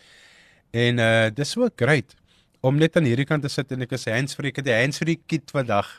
En 0.73 0.99
uh 0.99 1.29
dis 1.29 1.49
so 1.49 1.69
great 1.77 2.15
om 2.63 2.77
net 2.79 2.95
aan 2.95 3.07
hierdie 3.07 3.25
kant 3.27 3.43
te 3.43 3.51
sit 3.51 3.71
en 3.75 3.83
ek 3.83 3.95
is 3.97 4.05
handsfree, 4.07 4.53
ek 4.53 4.61
het 4.61 4.67
die 4.69 4.75
handsfree 4.75 5.19
kit 5.27 5.51
vandag. 5.51 5.89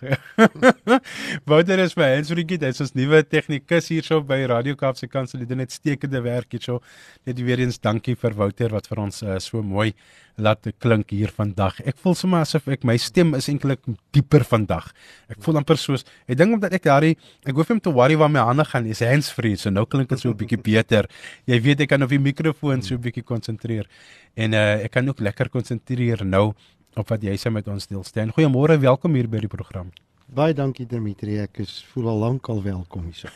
Wouter 1.51 1.83
is 1.85 1.97
my 2.01 2.09
handsfree 2.15 2.47
kit, 2.49 2.65
hy's 2.65 2.81
ons 2.81 2.95
nuwe 2.97 3.21
tegnikus 3.29 3.91
hierso 3.93 4.23
by 4.25 4.41
Radio 4.49 4.79
Kaapse 4.81 5.09
Kansel. 5.13 5.43
Hy 5.43 5.49
doen 5.51 5.61
net 5.61 5.77
stekende 5.77 6.25
werk 6.25 6.57
hierso. 6.57 6.81
Net 7.29 7.43
weer 7.45 7.61
eens 7.61 7.77
dankie 7.85 8.17
vir 8.17 8.39
Wouter 8.41 8.73
wat 8.73 8.89
vir 8.89 9.05
ons 9.05 9.21
uh, 9.27 9.37
so 9.45 9.61
mooi 9.61 9.91
laat 10.37 10.67
klink 10.83 11.13
hier 11.15 11.31
vandag. 11.31 11.79
Ek 11.87 11.99
voel 12.03 12.17
sommer 12.19 12.43
asof 12.43 12.67
ek 12.73 12.85
my 12.87 12.97
stem 12.99 13.35
is 13.39 13.47
eintlik 13.51 13.83
dieper 14.15 14.43
vandag. 14.49 14.91
Ek 15.31 15.39
voel 15.45 15.61
amper 15.61 15.79
soos 15.79 16.05
ek 16.27 16.39
dink 16.39 16.57
omdat 16.57 16.75
ek 16.75 16.87
daai 16.89 17.15
ek 17.47 17.55
hoef 17.55 17.71
hom 17.71 17.81
te 17.83 17.93
worry 17.95 18.19
waar 18.19 18.33
my 18.33 18.43
hande 18.43 18.67
gaan. 18.67 18.89
Dis 18.89 19.05
handsfree, 19.05 19.57
so 19.61 19.71
nou 19.71 19.87
klink 19.87 20.11
dit 20.11 20.19
so 20.19 20.31
'n 20.31 20.39
bietjie 20.39 20.59
beter. 20.59 21.09
Jy 21.47 21.61
weet 21.61 21.81
ek 21.81 21.89
kan 21.91 22.03
op 22.03 22.11
die 22.11 22.19
mikrofoon 22.19 22.83
so 22.83 22.95
'n 22.95 23.01
bietjie 23.01 23.23
konsentreer. 23.23 23.87
En 24.35 24.53
uh, 24.53 24.85
ek 24.85 24.91
kan 24.91 25.09
ook 25.09 25.21
lekker 25.21 25.49
konsentreer 25.49 26.25
nou 26.25 26.55
op 26.97 27.09
wat 27.09 27.23
jy 27.23 27.37
sê 27.37 27.51
met 27.51 27.69
ons 27.69 27.87
deel 27.87 28.05
staan. 28.05 28.31
Goeiemôre, 28.31 28.79
welkom 28.79 29.15
hier 29.15 29.29
by 29.29 29.39
die 29.39 29.49
program. 29.49 29.91
Baie 30.35 30.55
dankie 30.57 30.87
Dimitri, 30.89 31.37
ek 31.39 31.61
is 31.61 31.85
voel 31.93 32.09
al 32.09 32.19
lank 32.19 32.49
al 32.49 32.63
welkom 32.65 33.11
hier. 33.13 33.31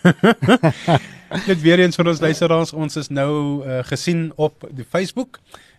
Net 1.46 1.60
weer 1.66 1.82
eens 1.84 1.96
vir 1.96 2.08
ons 2.08 2.20
luisteraars, 2.20 2.72
ons 2.72 2.96
is 2.96 3.10
nou 3.12 3.62
uh, 3.62 3.82
gesien 3.84 4.32
op 4.36 4.64
die 4.72 4.86
Facebook 4.88 5.38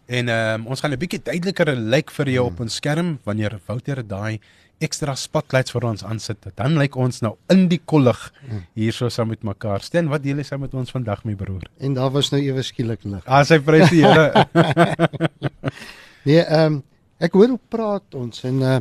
en 0.10 0.32
um, 0.34 0.66
ons 0.74 0.82
gaan 0.82 0.94
'n 0.94 1.00
bietjie 1.00 1.22
duideliker 1.22 1.76
lyk 1.76 2.12
vir 2.12 2.30
jou 2.36 2.44
mm. 2.46 2.54
op 2.54 2.60
ons 2.66 2.76
skerm 2.82 3.20
wanneer 3.24 3.60
Wouter 3.68 4.02
daai 4.02 4.40
ekstra 4.80 5.16
spotlights 5.16 5.74
vir 5.76 5.86
ons 5.90 6.04
aansit. 6.08 6.46
Dan 6.56 6.78
lyk 6.80 6.96
ons 6.96 7.22
nou 7.22 7.36
in 7.52 7.68
die 7.72 7.82
kollig 7.86 8.20
mm. 8.42 8.62
hierso 8.80 9.10
saam 9.10 9.30
met 9.34 9.44
mekaar. 9.44 9.84
Steen, 9.84 10.10
wat 10.12 10.24
deel 10.24 10.40
jy 10.40 10.48
saam 10.48 10.64
met 10.64 10.74
ons 10.74 10.92
vandag 10.92 11.26
my 11.28 11.36
broer? 11.36 11.68
En 11.80 11.94
daar 11.98 12.12
was 12.16 12.32
nou 12.32 12.40
ewe 12.42 12.64
skielik 12.64 13.04
lig. 13.04 13.26
Ah, 13.28 13.44
sy 13.44 13.60
prys 13.60 13.92
die 13.92 14.06
Here. 14.06 14.46
nee, 16.28 16.42
ehm 16.44 16.80
um, 16.80 16.84
ek 17.20 17.34
hoor 17.36 17.52
hoe 17.52 17.60
praat 17.68 18.16
ons 18.16 18.46
en 18.48 18.64
uh 18.64 18.80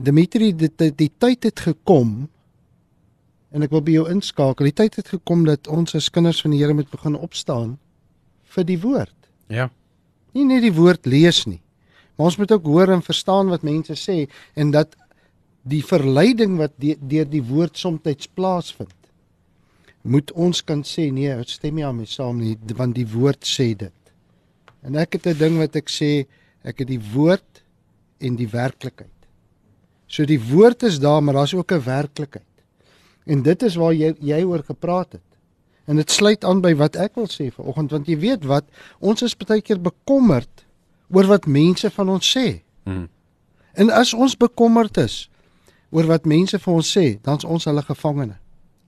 Dimitri 0.00 0.52
die, 0.56 0.70
die, 0.78 0.92
die 0.96 1.10
tyd 1.20 1.44
het 1.44 1.60
gekom 1.60 2.28
en 3.50 3.66
ek 3.66 3.72
wil 3.74 3.82
by 3.84 3.96
jou 3.98 4.04
inskakel. 4.08 4.68
Die 4.70 4.76
tyd 4.78 4.96
het 5.00 5.10
gekom 5.12 5.42
dat 5.48 5.68
ons 5.68 5.96
as 5.98 6.08
kinders 6.14 6.40
van 6.40 6.54
die 6.54 6.60
Here 6.62 6.76
moet 6.76 6.88
begin 6.92 7.18
opstaan 7.18 7.74
vir 8.54 8.64
die 8.64 8.78
woord. 8.80 9.16
Ja. 9.50 9.68
Nie 10.32 10.44
net 10.44 10.62
die 10.62 10.74
woord 10.74 11.06
lees 11.06 11.44
nie. 11.46 11.60
Maar 12.16 12.30
ons 12.30 12.36
moet 12.36 12.52
ook 12.52 12.64
hoor 12.64 12.92
en 12.92 13.02
verstaan 13.02 13.48
wat 13.48 13.62
mense 13.62 13.94
sê 13.96 14.26
en 14.54 14.70
dat 14.70 14.96
die 15.62 15.82
verleiding 15.84 16.58
wat 16.58 16.74
de, 16.80 16.96
deur 17.00 17.28
die 17.28 17.42
woord 17.44 17.78
soms 17.78 18.28
plaasvind. 18.34 18.94
Moet 20.02 20.32
ons 20.32 20.62
kan 20.64 20.82
sê 20.82 21.10
nee, 21.12 21.28
ek 21.28 21.48
stem 21.48 21.76
nie 21.76 21.92
my 21.92 22.06
saam 22.08 22.38
nie, 22.40 22.56
want 22.76 22.94
die 22.96 23.06
woord 23.08 23.44
sê 23.44 23.74
dit. 23.76 24.12
En 24.82 24.96
ek 24.96 25.18
het 25.18 25.26
'n 25.26 25.38
ding 25.38 25.58
wat 25.58 25.76
ek 25.76 25.88
sê, 25.88 26.26
ek 26.64 26.78
het 26.78 26.88
die 26.88 27.02
woord 27.12 27.62
en 28.20 28.36
die 28.36 28.48
werklikheid. 28.48 29.20
So 30.08 30.24
die 30.24 30.40
woord 30.40 30.82
is 30.82 30.98
daar, 30.98 31.22
maar 31.22 31.34
daar's 31.34 31.54
ook 31.54 31.72
'n 31.72 31.84
werklikheid. 31.84 32.44
En 33.26 33.42
dit 33.42 33.62
is 33.62 33.76
waar 33.76 33.94
jy 33.94 34.14
jy 34.20 34.42
oor 34.44 34.62
gepraat 34.62 35.12
het. 35.12 35.29
En 35.90 35.98
dit 35.98 36.10
sluit 36.10 36.44
aan 36.46 36.60
by 36.62 36.70
wat 36.78 36.96
ek 37.02 37.16
wil 37.18 37.26
sê 37.30 37.48
vanoggend 37.50 37.90
want 37.96 38.06
jy 38.10 38.16
weet 38.22 38.44
wat 38.46 38.68
ons 39.02 39.24
is 39.26 39.34
baie 39.40 39.62
keer 39.64 39.80
bekommerd 39.82 40.62
oor 41.10 41.26
wat 41.26 41.48
mense 41.50 41.90
van 41.90 42.12
ons 42.14 42.28
sê. 42.36 42.60
Mm. 42.86 43.08
En 43.74 43.90
as 43.90 44.12
ons 44.14 44.36
bekommerd 44.38 45.00
is 45.02 45.24
oor 45.90 46.06
wat 46.06 46.28
mense 46.30 46.58
vir 46.62 46.72
ons 46.74 46.92
sê, 46.96 47.18
dan's 47.26 47.44
ons 47.44 47.66
hulle 47.66 47.82
gevangene. 47.82 48.36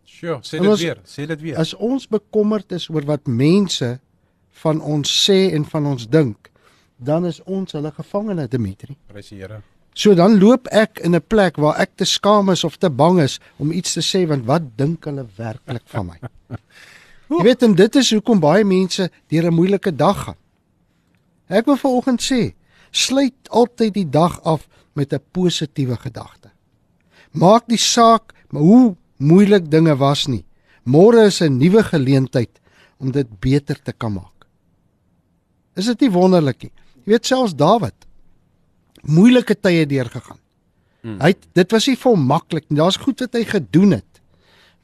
Sure, 0.06 0.38
sê 0.46 0.60
dit 0.60 0.68
ons- 0.70 0.82
weer, 0.82 1.00
sê 1.04 1.26
dit 1.26 1.40
weer. 1.42 1.58
As 1.58 1.74
ons 1.74 2.06
bekommerd 2.06 2.70
is 2.72 2.86
oor 2.90 3.02
wat 3.08 3.26
mense 3.26 3.98
van 4.62 4.80
ons 4.80 5.10
sê 5.26 5.50
en 5.56 5.64
van 5.64 5.86
ons 5.86 6.06
dink, 6.06 6.50
dan 7.02 7.26
is 7.26 7.40
ons 7.50 7.72
hulle 7.74 7.90
gevangene, 7.90 8.46
Dimitri. 8.48 8.94
Prys 9.10 9.32
die 9.32 9.40
Here. 9.42 9.62
So 9.94 10.14
dan 10.16 10.38
loop 10.40 10.66
ek 10.72 11.02
in 11.04 11.14
'n 11.14 11.26
plek 11.26 11.56
waar 11.56 11.76
ek 11.76 11.96
te 11.96 12.04
skaam 12.04 12.48
is 12.50 12.64
of 12.64 12.76
te 12.76 12.90
bang 12.90 13.20
is 13.20 13.40
om 13.58 13.72
iets 13.72 13.92
te 13.92 14.00
sê 14.00 14.26
want 14.26 14.44
wat 14.46 14.76
dink 14.76 15.04
hulle 15.04 15.26
werklik 15.36 15.84
van 15.84 16.06
my? 16.06 16.18
Jy 17.28 17.42
weet 17.42 17.62
en 17.62 17.74
dit 17.74 17.96
is 17.96 18.10
hoekom 18.12 18.40
baie 18.40 18.64
mense 18.64 19.10
deur 19.28 19.46
'n 19.50 19.54
moeilike 19.54 19.96
dag 19.96 20.24
gaan. 20.24 20.40
Ek 21.48 21.66
wil 21.66 21.76
vanoggend 21.76 22.20
sê, 22.20 22.54
sluit 22.90 23.48
altyd 23.48 23.94
die 23.94 24.10
dag 24.10 24.40
af 24.44 24.68
met 24.94 25.12
'n 25.12 25.20
positiewe 25.32 25.96
gedagte. 25.96 26.50
Maak 27.32 27.68
die 27.68 27.80
saak 27.80 28.32
hoe 28.48 28.96
moeilik 29.16 29.70
dinge 29.70 29.96
was 29.96 30.26
nie. 30.26 30.44
Môre 30.84 31.26
is 31.26 31.40
'n 31.40 31.58
nuwe 31.58 31.82
geleentheid 31.82 32.60
om 32.98 33.10
dit 33.10 33.40
beter 33.40 33.82
te 33.82 33.92
kan 33.92 34.12
maak. 34.12 34.46
Is 35.76 35.86
dit 35.86 36.00
nie 36.00 36.10
wonderlik 36.10 36.62
nie? 36.62 36.72
Jy 37.04 37.12
weet 37.12 37.26
selfs 37.26 37.54
Dawid 37.54 37.94
moeilike 39.02 39.54
tye 39.60 39.86
deurgegaan. 39.86 40.38
Hmm. 41.02 41.18
Hy 41.20 41.32
het- 41.34 41.48
dit 41.54 41.70
was 41.70 41.86
nie 41.86 41.96
hom 42.02 42.26
maklik 42.26 42.64
nie. 42.68 42.78
Daar's 42.78 42.96
goed 42.96 43.20
wat 43.20 43.32
hy 43.34 43.44
gedoen 43.44 43.90
het 43.90 44.12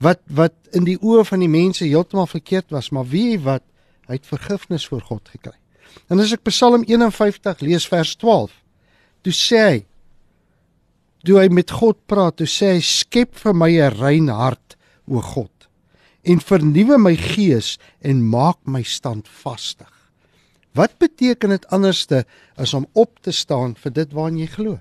wat 0.00 0.20
wat 0.30 0.54
in 0.72 0.84
die 0.84 0.98
oë 0.98 1.24
van 1.24 1.40
die 1.40 1.48
mense 1.50 1.84
heeltemal 1.84 2.26
verkeerd 2.26 2.70
was, 2.70 2.90
maar 2.90 3.04
jy 3.04 3.38
wat? 3.42 3.62
Hy 4.06 4.14
het 4.14 4.26
vergifnis 4.26 4.86
voor 4.86 5.00
God 5.00 5.28
gekry. 5.28 5.56
En 6.08 6.20
as 6.20 6.32
ek 6.32 6.42
Psalm 6.48 6.84
51 6.86 7.60
lees 7.60 7.86
vers 7.88 8.14
12, 8.16 8.52
toe 9.22 9.32
sê 9.32 9.58
hy 9.58 9.84
toe 11.26 11.40
hy 11.40 11.48
met 11.52 11.70
God 11.70 11.98
praat, 12.06 12.36
toe 12.38 12.46
sê 12.46 12.76
hy 12.76 12.80
skep 12.80 13.34
vir 13.34 13.54
my 13.54 13.70
'n 13.70 13.98
rein 13.98 14.28
hart, 14.28 14.76
o 15.08 15.20
God, 15.20 15.50
en 16.24 16.40
vernuwe 16.40 16.98
my 16.98 17.16
gees 17.16 17.78
en 18.00 18.22
maak 18.22 18.58
my 18.64 18.82
standvastig. 18.82 19.90
Wat 20.78 20.94
beteken 20.98 21.50
dit 21.50 21.66
anderste 21.74 22.24
as 22.54 22.74
om 22.74 22.86
op 22.92 23.18
te 23.20 23.32
staan 23.34 23.74
vir 23.82 23.92
dit 23.92 24.12
waarin 24.14 24.38
jy 24.38 24.46
glo? 24.52 24.78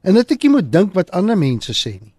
En 0.00 0.16
dit 0.16 0.32
ek 0.32 0.46
nie 0.46 0.54
moet 0.54 0.70
dink 0.72 0.94
wat 0.96 1.12
ander 1.16 1.36
mense 1.36 1.74
sê 1.76 1.98
nie. 1.98 2.14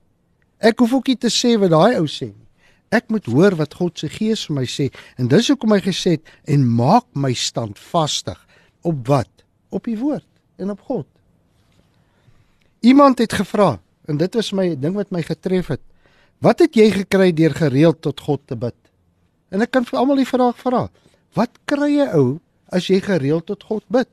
Ek 0.62 0.78
hoef 0.84 0.94
ook 1.00 1.10
nie 1.10 1.18
te 1.18 1.32
sê 1.34 1.56
wat 1.58 1.74
daai 1.74 1.98
ou 1.98 2.06
sê 2.06 2.30
nie. 2.30 2.46
Ek 2.94 3.10
moet 3.12 3.26
hoor 3.26 3.58
wat 3.60 3.74
God 3.80 3.98
se 4.00 4.10
Gees 4.12 4.46
vir 4.48 4.60
my 4.60 4.68
sê 4.70 4.90
en 5.18 5.30
dis 5.32 5.50
hoekom 5.50 5.74
hy 5.74 5.82
gesê 5.88 6.18
het 6.18 6.54
en 6.54 6.70
maak 6.78 7.08
my 7.18 7.34
standvastig 7.34 8.38
op 8.86 9.02
wat? 9.10 9.32
Op 9.74 9.90
die 9.90 9.98
woord 10.00 10.28
en 10.62 10.72
op 10.72 10.86
God. 10.88 11.08
Iemand 12.86 13.20
het 13.20 13.34
gevra 13.34 13.76
en 14.08 14.22
dit 14.22 14.38
was 14.40 14.54
my 14.56 14.70
ding 14.78 14.96
wat 14.96 15.12
my 15.12 15.26
getref 15.26 15.74
het. 15.74 15.84
Wat 16.44 16.62
het 16.62 16.78
jy 16.78 16.92
gekry 17.02 17.32
deur 17.34 17.56
gereeld 17.58 18.04
tot 18.06 18.22
God 18.22 18.46
te 18.46 18.56
bid? 18.56 18.78
En 19.50 19.64
ek 19.66 19.74
kan 19.74 19.88
vir 19.88 20.00
almal 20.00 20.22
die 20.22 20.30
vraag 20.30 20.60
vra. 20.62 20.88
Wat 21.34 21.58
kry 21.66 21.98
'n 22.06 22.14
ou 22.14 22.28
as 22.70 22.88
jy 22.88 23.02
gereeld 23.02 23.46
tot 23.46 23.64
God 23.64 23.84
bid? 23.88 24.10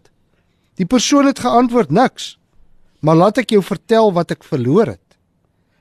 Die 0.79 0.87
persoon 0.87 1.27
het 1.27 1.39
geantwoord 1.39 1.91
niks. 1.91 2.35
Maar 3.05 3.17
laat 3.17 3.39
ek 3.39 3.51
jou 3.51 3.63
vertel 3.63 4.13
wat 4.17 4.31
ek 4.31 4.45
verloor 4.45 4.95
het. 4.95 5.19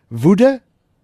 Woede, 0.07 0.59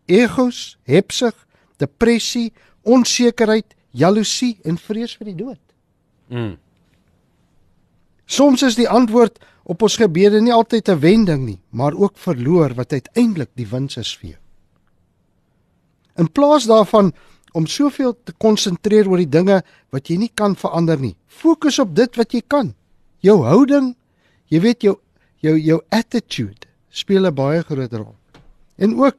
egos, 0.05 0.77
hebsug, 0.83 1.35
depressie, 1.79 2.51
onsekerheid, 2.83 3.75
jaloesie 3.91 4.57
en 4.67 4.77
vrees 4.77 5.15
vir 5.17 5.31
die 5.31 5.38
dood. 5.39 5.61
Mm. 6.29 6.57
Soms 8.29 8.61
is 8.67 8.77
die 8.77 8.89
antwoord 8.89 9.39
op 9.69 9.81
ons 9.85 9.97
gebede 10.01 10.41
nie 10.41 10.53
altyd 10.53 10.89
'n 10.89 10.99
wending 10.99 11.45
nie, 11.45 11.61
maar 11.69 11.93
ook 11.93 12.17
verloor 12.17 12.73
wat 12.73 12.93
uiteindelik 12.93 13.49
die 13.55 13.67
wins 13.67 13.97
is 13.97 14.17
vir 14.17 14.29
jou. 14.29 14.41
In 16.17 16.31
plaas 16.31 16.65
daarvan 16.65 17.13
om 17.53 17.67
soveel 17.67 18.15
te 18.23 18.33
konsentreer 18.37 19.09
oor 19.09 19.17
die 19.17 19.29
dinge 19.29 19.61
wat 19.93 20.09
jy 20.09 20.17
nie 20.17 20.31
kan 20.33 20.55
verander 20.55 20.99
nie, 20.99 21.15
fokus 21.27 21.79
op 21.79 21.95
dit 21.95 22.15
wat 22.15 22.33
jy 22.33 22.41
kan. 22.47 22.73
Jou 23.25 23.41
houding, 23.43 23.95
jy 24.47 24.59
weet 24.59 24.83
jou 24.83 24.97
jou 25.39 25.55
jou 25.55 25.79
attitude 25.89 26.67
speel 26.89 27.25
'n 27.25 27.35
baie 27.35 27.63
groot 27.63 27.93
rol. 27.93 28.15
En 28.77 28.95
ook 28.99 29.15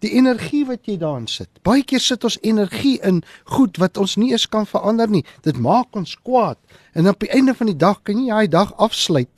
die 0.00 0.12
energie 0.16 0.64
wat 0.66 0.86
jy 0.86 0.96
daarin 0.96 1.26
sit. 1.26 1.48
Baie 1.62 1.84
keer 1.84 2.00
sit 2.00 2.24
ons 2.24 2.38
energie 2.40 2.98
in 3.02 3.22
goed 3.44 3.76
wat 3.76 3.96
ons 3.96 4.16
nie 4.16 4.32
eens 4.32 4.48
kan 4.48 4.66
verander 4.66 5.08
nie. 5.08 5.24
Dit 5.42 5.58
maak 5.58 5.96
ons 5.96 6.16
kwaad. 6.24 6.58
En 6.92 7.08
op 7.08 7.20
die 7.20 7.30
einde 7.30 7.54
van 7.54 7.66
die 7.66 7.76
dag 7.76 8.00
kan 8.02 8.16
jy 8.16 8.28
daai 8.28 8.48
dag 8.48 8.72
afsluit 8.76 9.28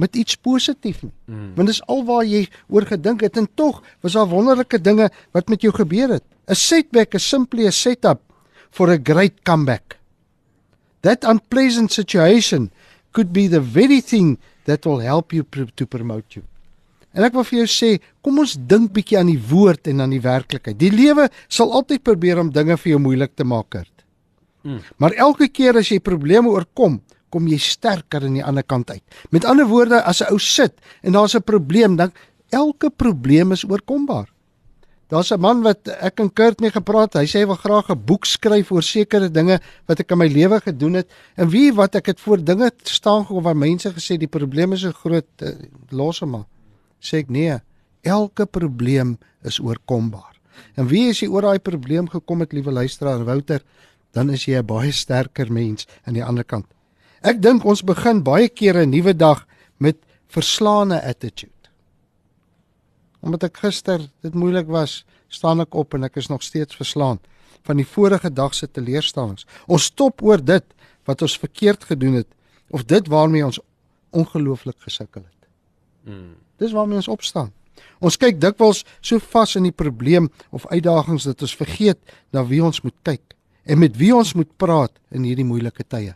met 0.00 0.16
iets 0.16 0.36
positief 0.36 1.02
nie. 1.02 1.12
Mm. 1.26 1.54
Want 1.54 1.68
dis 1.68 1.82
alwaar 1.86 2.24
jy 2.24 2.46
oor 2.68 2.86
gedink 2.88 3.20
het 3.20 3.36
en 3.36 3.48
tog 3.54 3.82
was 4.00 4.16
daar 4.16 4.28
wonderlike 4.30 4.80
dinge 4.80 5.10
wat 5.36 5.48
met 5.48 5.60
jou 5.60 5.72
gebeur 5.74 6.16
het. 6.16 6.24
'n 6.48 6.54
Setback 6.54 7.14
is 7.14 7.24
simply 7.24 7.66
a 7.66 7.72
setup 7.72 8.20
for 8.70 8.90
a 8.90 8.98
great 8.98 9.44
comeback. 9.44 9.98
That 11.02 11.24
unpleasant 11.24 11.92
situation 11.92 12.70
could 13.12 13.32
be 13.32 13.48
the 13.48 13.60
very 13.60 14.00
thing 14.00 14.38
that 14.64 14.86
will 14.86 15.00
help 15.00 15.32
you 15.32 15.42
pr 15.42 15.64
to 15.74 15.86
promote 15.86 16.36
you. 16.36 16.44
En 17.10 17.26
ek 17.26 17.34
wil 17.34 17.46
vir 17.46 17.64
jou 17.64 17.70
sê, 17.70 17.90
kom 18.22 18.38
ons 18.38 18.54
dink 18.54 18.92
bietjie 18.94 19.18
aan 19.18 19.32
die 19.32 19.40
woord 19.50 19.88
en 19.90 20.04
aan 20.04 20.12
die 20.14 20.22
werklikheid. 20.22 20.78
Die 20.78 20.92
lewe 20.94 21.26
sal 21.50 21.72
altyd 21.74 22.04
probeer 22.06 22.38
om 22.38 22.52
dinge 22.54 22.76
vir 22.78 22.92
jou 22.92 23.00
moeilik 23.02 23.34
te 23.34 23.46
maak. 23.46 23.72
Kurt. 23.74 24.04
Mm. 24.62 24.82
Maar 25.02 25.16
elke 25.26 25.48
keer 25.50 25.80
as 25.80 25.90
jy 25.90 25.98
probleme 26.04 26.52
oorkom, 26.52 27.00
kom 27.30 27.46
jy 27.50 27.58
sterker 27.62 28.26
aan 28.26 28.38
die 28.38 28.44
ander 28.46 28.66
kant 28.66 28.90
uit. 28.90 29.02
Met 29.34 29.46
ander 29.48 29.66
woorde, 29.66 30.02
as 30.02 30.20
'n 30.22 30.30
ou 30.30 30.38
sit 30.38 30.74
en 31.02 31.12
daar's 31.12 31.34
'n 31.34 31.42
probleem, 31.42 31.96
dan 31.96 32.12
elke 32.50 32.90
probleem 32.90 33.52
is 33.52 33.64
oorkombaar. 33.64 34.28
Daar's 35.10 35.32
'n 35.32 35.40
man 35.40 35.62
wat 35.62 35.88
ek 35.88 36.20
en 36.20 36.32
Kurt 36.32 36.60
mee 36.60 36.70
gepraat, 36.70 37.14
hy 37.14 37.26
sê 37.26 37.40
hy 37.42 37.46
wil 37.46 37.58
graag 37.58 37.90
'n 37.90 38.04
boek 38.04 38.24
skryf 38.24 38.70
oor 38.70 38.82
sekere 38.82 39.28
dinge 39.28 39.58
wat 39.86 40.00
ek 40.00 40.10
in 40.10 40.18
my 40.18 40.28
lewe 40.28 40.60
gedoen 40.60 40.94
het. 40.94 41.10
En 41.36 41.48
wie 41.48 41.72
wat 41.72 41.94
ek 41.94 42.06
het 42.06 42.20
voor 42.20 42.44
dinge 42.44 42.70
staan 42.82 43.26
gekom 43.26 43.42
waar 43.42 43.56
mense 43.56 43.90
gesê 43.90 44.16
die 44.16 44.28
probleem 44.28 44.72
is 44.72 44.80
so 44.80 44.92
groot, 44.92 45.26
uh, 45.42 45.48
los 45.90 46.20
hom 46.20 46.30
maar. 46.30 46.46
Sê 47.00 47.18
ek 47.18 47.28
nee, 47.28 47.58
elke 48.02 48.46
probleem 48.46 49.18
is 49.42 49.58
oorkombaar. 49.58 50.38
En 50.76 50.86
wie 50.86 51.08
as 51.10 51.20
jy 51.20 51.28
oor 51.28 51.42
daai 51.42 51.58
probleem 51.58 52.08
gekom 52.08 52.40
het, 52.40 52.52
liewe 52.52 52.70
luisteraar 52.70 53.18
en 53.18 53.24
Wouter, 53.24 53.62
dan 54.12 54.30
is 54.30 54.44
jy 54.44 54.58
'n 54.58 54.66
baie 54.66 54.92
sterker 54.92 55.52
mens 55.52 55.86
aan 56.04 56.14
die 56.14 56.24
ander 56.24 56.44
kant. 56.44 56.66
Ek 57.22 57.42
dink 57.42 57.64
ons 57.64 57.82
begin 57.82 58.22
baie 58.22 58.48
kere 58.48 58.86
'n 58.86 58.90
nuwe 58.90 59.16
dag 59.16 59.46
met 59.78 59.96
verslaane 60.28 61.02
attitude. 61.02 61.49
Omdat 63.20 63.50
ek 63.50 63.62
gister 63.64 64.02
dit 64.24 64.34
moeilik 64.34 64.68
was, 64.70 65.04
staan 65.28 65.60
ek 65.60 65.74
op 65.78 65.94
en 65.94 66.08
ek 66.08 66.18
is 66.20 66.30
nog 66.32 66.42
steeds 66.42 66.76
verslaan 66.76 67.20
van 67.68 67.76
die 67.76 67.86
vorige 67.86 68.30
dag 68.32 68.54
se 68.56 68.66
teleurstellings. 68.70 69.46
Ons 69.68 69.90
stop 69.92 70.22
oor 70.24 70.40
dit 70.40 70.64
wat 71.08 71.22
ons 71.22 71.38
verkeerd 71.38 71.84
gedoen 71.84 72.20
het 72.22 72.28
of 72.70 72.86
dit 72.88 73.08
waarmee 73.10 73.44
ons 73.44 73.60
ongelooflik 74.16 74.78
gesukkel 74.78 75.22
het. 75.22 75.48
Mm. 76.08 76.36
Dis 76.56 76.72
waarmee 76.72 77.00
ons 77.02 77.08
opstaan. 77.08 77.52
Ons 78.00 78.16
kyk 78.20 78.40
dikwels 78.40 78.82
so 79.00 79.20
vas 79.32 79.54
in 79.56 79.68
die 79.68 79.76
probleem 79.76 80.28
of 80.50 80.66
uitdagings 80.72 81.28
dat 81.28 81.42
ons 81.44 81.56
vergeet 81.56 82.00
na 82.32 82.44
wie 82.48 82.62
ons 82.64 82.80
moet 82.84 82.96
kyk 83.06 83.36
en 83.64 83.78
met 83.78 83.96
wie 84.00 84.12
ons 84.16 84.32
moet 84.34 84.48
praat 84.56 84.92
in 85.12 85.26
hierdie 85.28 85.46
moeilike 85.46 85.84
tye. 85.84 86.14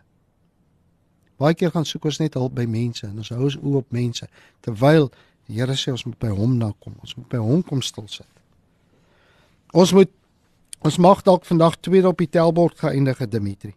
Baie 1.41 1.57
keer 1.59 1.73
gaan 1.75 1.87
soek 1.87 2.07
ons 2.09 2.21
net 2.23 2.39
hulp 2.39 2.55
by 2.57 2.65
mense 2.71 3.05
en 3.07 3.17
ons 3.21 3.31
hou 3.35 3.45
ons 3.49 3.59
oë 3.61 3.81
op 3.83 3.95
mense 3.95 4.27
terwyl 4.65 5.11
die 5.47 5.59
Here 5.61 5.77
sê 5.77 5.93
ons 5.93 6.05
moet 6.07 6.19
by 6.19 6.33
hom 6.33 6.59
na 6.59 6.73
kom. 6.81 6.95
Ons 7.01 7.17
moet 7.17 7.29
by 7.29 7.41
hom 7.43 7.63
kom 7.63 7.83
stil 7.83 8.09
sit. 8.09 8.29
Ons 9.75 9.93
moet 9.93 10.11
ons 10.85 10.99
mag 11.01 11.23
dalk 11.25 11.47
vandag 11.49 11.79
tweede 11.81 12.09
op 12.09 12.19
die 12.21 12.29
tellbord 12.29 12.79
geëindig 12.79 13.19
het 13.19 13.31
Dimitri. 13.33 13.73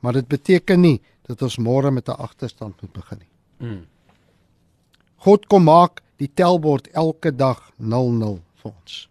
Maar 0.00 0.12
dit 0.20 0.28
beteken 0.28 0.80
nie 0.80 1.00
dat 1.28 1.42
ons 1.42 1.58
môre 1.58 1.90
met 1.90 2.08
'n 2.08 2.16
agterstand 2.16 2.80
moet 2.80 2.92
begin 2.92 3.18
nie. 3.18 3.32
Mm. 3.68 3.86
God 5.16 5.46
kom 5.46 5.64
maak 5.64 6.02
die 6.16 6.30
tellbord 6.34 6.88
elke 6.94 7.36
dag 7.36 7.70
00 7.78 8.40
vir 8.62 8.72
ons. 8.72 9.08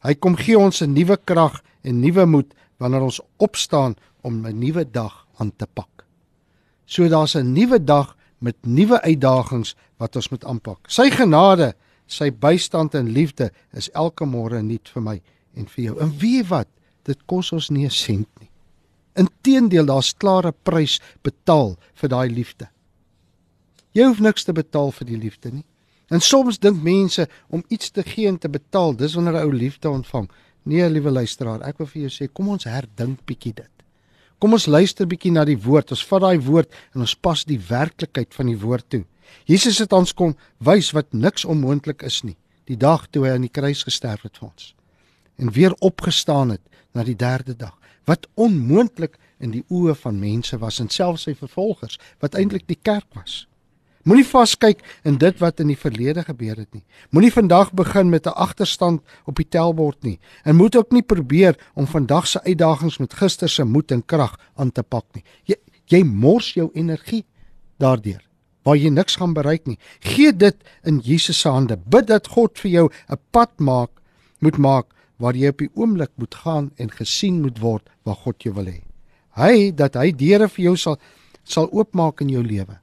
Hy 0.00 0.14
kom 0.14 0.36
gee 0.36 0.58
ons 0.58 0.82
'n 0.82 0.92
nuwe 0.92 1.16
krag 1.16 1.62
en 1.82 2.00
nuwe 2.00 2.26
moed 2.26 2.54
wanneer 2.78 3.02
ons 3.02 3.20
opstaan 3.36 3.96
om 4.22 4.46
'n 4.46 4.58
nuwe 4.58 4.84
dag 4.90 5.26
aan 5.36 5.52
te 5.56 5.66
pak. 5.66 6.04
So 6.86 7.08
daar's 7.08 7.34
'n 7.34 7.52
nuwe 7.52 7.84
dag 7.84 8.16
met 8.40 8.56
nuwe 8.64 9.00
uitdagings 9.00 9.74
wat 9.96 10.16
ons 10.16 10.30
moet 10.32 10.44
aanpak. 10.44 10.88
Sy 10.88 11.10
genade 11.10 11.74
Sy 12.10 12.32
bystand 12.34 12.96
en 12.98 13.12
liefde 13.14 13.50
is 13.78 13.88
elke 13.94 14.26
môre 14.26 14.58
nuut 14.66 14.90
vir 14.90 15.04
my 15.04 15.16
en 15.58 15.68
vir 15.70 15.84
jou. 15.84 15.96
En 16.02 16.10
weet 16.18 16.48
wat? 16.50 16.68
Dit 17.06 17.22
kos 17.30 17.52
ons 17.54 17.70
nie 17.70 17.86
'n 17.86 17.90
sent 17.90 18.28
nie. 18.40 18.50
Inteendeel, 19.14 19.86
daar's 19.86 20.12
klare 20.12 20.52
prys 20.52 21.00
betaal 21.22 21.76
vir 21.94 22.08
daai 22.08 22.28
liefde. 22.28 22.68
Jy 23.94 24.04
hoef 24.04 24.20
niks 24.20 24.44
te 24.44 24.52
betaal 24.52 24.92
vir 24.92 25.06
die 25.06 25.16
liefde 25.16 25.50
nie. 25.52 25.64
En 26.10 26.20
soms 26.20 26.58
dink 26.58 26.82
mense 26.82 27.28
om 27.48 27.62
iets 27.68 27.90
te 27.90 28.02
gee 28.02 28.26
en 28.26 28.38
te 28.38 28.48
betaal, 28.48 28.96
dis 28.96 29.14
wanneer 29.14 29.34
'n 29.34 29.46
ou 29.46 29.52
liefde 29.52 29.88
ontvang. 29.88 30.28
Nee, 30.64 30.90
liewe 30.90 31.10
luisteraar, 31.10 31.62
ek 31.62 31.78
wil 31.78 31.86
vir 31.86 32.02
jou 32.02 32.10
sê, 32.10 32.32
kom 32.32 32.48
ons 32.48 32.64
herdink 32.64 33.18
bietjie 33.24 33.54
dit. 33.54 33.70
Kom 34.40 34.56
ons 34.56 34.66
luister 34.66 35.06
bietjie 35.06 35.32
na 35.34 35.44
die 35.44 35.58
woord. 35.60 35.92
Ons 35.92 36.04
vat 36.08 36.24
daai 36.24 36.40
woord 36.40 36.72
en 36.94 37.04
ons 37.04 37.14
pas 37.14 37.44
die 37.44 37.60
werklikheid 37.60 38.34
van 38.34 38.48
die 38.48 38.58
woord 38.58 38.88
toe. 38.88 39.04
Jesus 39.46 39.78
het 39.78 39.92
ons 39.92 40.14
kom 40.16 40.34
wys 40.64 40.90
wat 40.96 41.12
niks 41.12 41.44
onmoontlik 41.44 42.02
is 42.08 42.22
nie. 42.24 42.38
Die 42.66 42.78
dag 42.80 43.06
toe 43.10 43.26
hy 43.26 43.36
aan 43.36 43.46
die 43.46 43.52
kruis 43.52 43.84
gesterf 43.86 44.24
het 44.26 44.40
vir 44.40 44.50
ons 44.50 44.74
en 45.40 45.52
weer 45.56 45.72
opgestaan 45.80 46.50
het 46.50 46.62
na 46.92 47.04
die 47.04 47.16
derde 47.16 47.56
dag. 47.56 47.76
Wat 48.04 48.26
onmoontlik 48.34 49.16
in 49.40 49.54
die 49.54 49.64
oë 49.68 49.94
van 50.02 50.18
mense 50.20 50.58
was 50.60 50.80
en 50.82 50.90
selfs 50.92 51.24
sy 51.28 51.34
vervolgers 51.38 51.98
wat 52.20 52.36
eintlik 52.36 52.66
die 52.68 52.78
kerk 52.82 53.06
was. 53.16 53.46
Moenie 54.08 54.24
vaskyk 54.24 54.80
in 55.04 55.18
dit 55.20 55.40
wat 55.42 55.60
in 55.60 55.68
die 55.68 55.78
verlede 55.78 56.22
gebeur 56.24 56.56
het 56.56 56.70
nie. 56.72 56.84
Moenie 57.12 57.32
vandag 57.32 57.72
begin 57.76 58.08
met 58.08 58.26
'n 58.26 58.32
agterstand 58.32 59.02
op 59.24 59.36
die 59.36 59.48
telbord 59.48 60.02
nie 60.02 60.18
en 60.44 60.56
moet 60.56 60.76
ook 60.76 60.90
nie 60.92 61.02
probeer 61.02 61.58
om 61.74 61.86
vandag 61.86 62.26
se 62.26 62.42
uitdagings 62.42 62.98
met 62.98 63.14
gister 63.14 63.48
se 63.48 63.64
moed 63.64 63.90
en 63.90 64.04
krag 64.04 64.38
aan 64.54 64.72
te 64.72 64.82
pak 64.82 65.04
nie. 65.14 65.24
Jy 65.44 65.56
jy 65.86 66.04
mors 66.04 66.54
jou 66.54 66.70
energie 66.74 67.24
daardeur 67.78 68.22
waar 68.62 68.76
jy 68.76 68.90
niks 68.90 69.16
gaan 69.16 69.32
bereik 69.32 69.66
nie. 69.66 69.78
Gee 70.00 70.32
dit 70.36 70.56
in 70.84 70.98
Jesus 70.98 71.40
se 71.40 71.48
hande. 71.48 71.76
Bid 71.76 72.06
dat 72.06 72.26
God 72.26 72.58
vir 72.58 72.70
jou 72.70 72.90
'n 73.08 73.18
pad 73.30 73.50
maak, 73.58 73.90
moet 74.40 74.56
maak 74.56 74.86
waar 75.18 75.36
jy 75.36 75.48
op 75.48 75.58
die 75.58 75.70
oomblik 75.74 76.10
moet 76.16 76.34
gaan 76.34 76.70
en 76.76 76.90
gesien 76.90 77.40
moet 77.40 77.58
word 77.58 77.88
waar 78.04 78.16
God 78.16 78.42
jou 78.42 78.54
wil 78.54 78.66
hê. 78.66 78.82
Hy 79.36 79.70
dat 79.70 79.94
hy 79.94 80.12
deure 80.12 80.48
vir 80.48 80.64
jou 80.64 80.76
sal 80.76 80.96
sal 81.44 81.68
oopmaak 81.72 82.20
in 82.20 82.28
jou 82.28 82.42
lewe. 82.42 82.78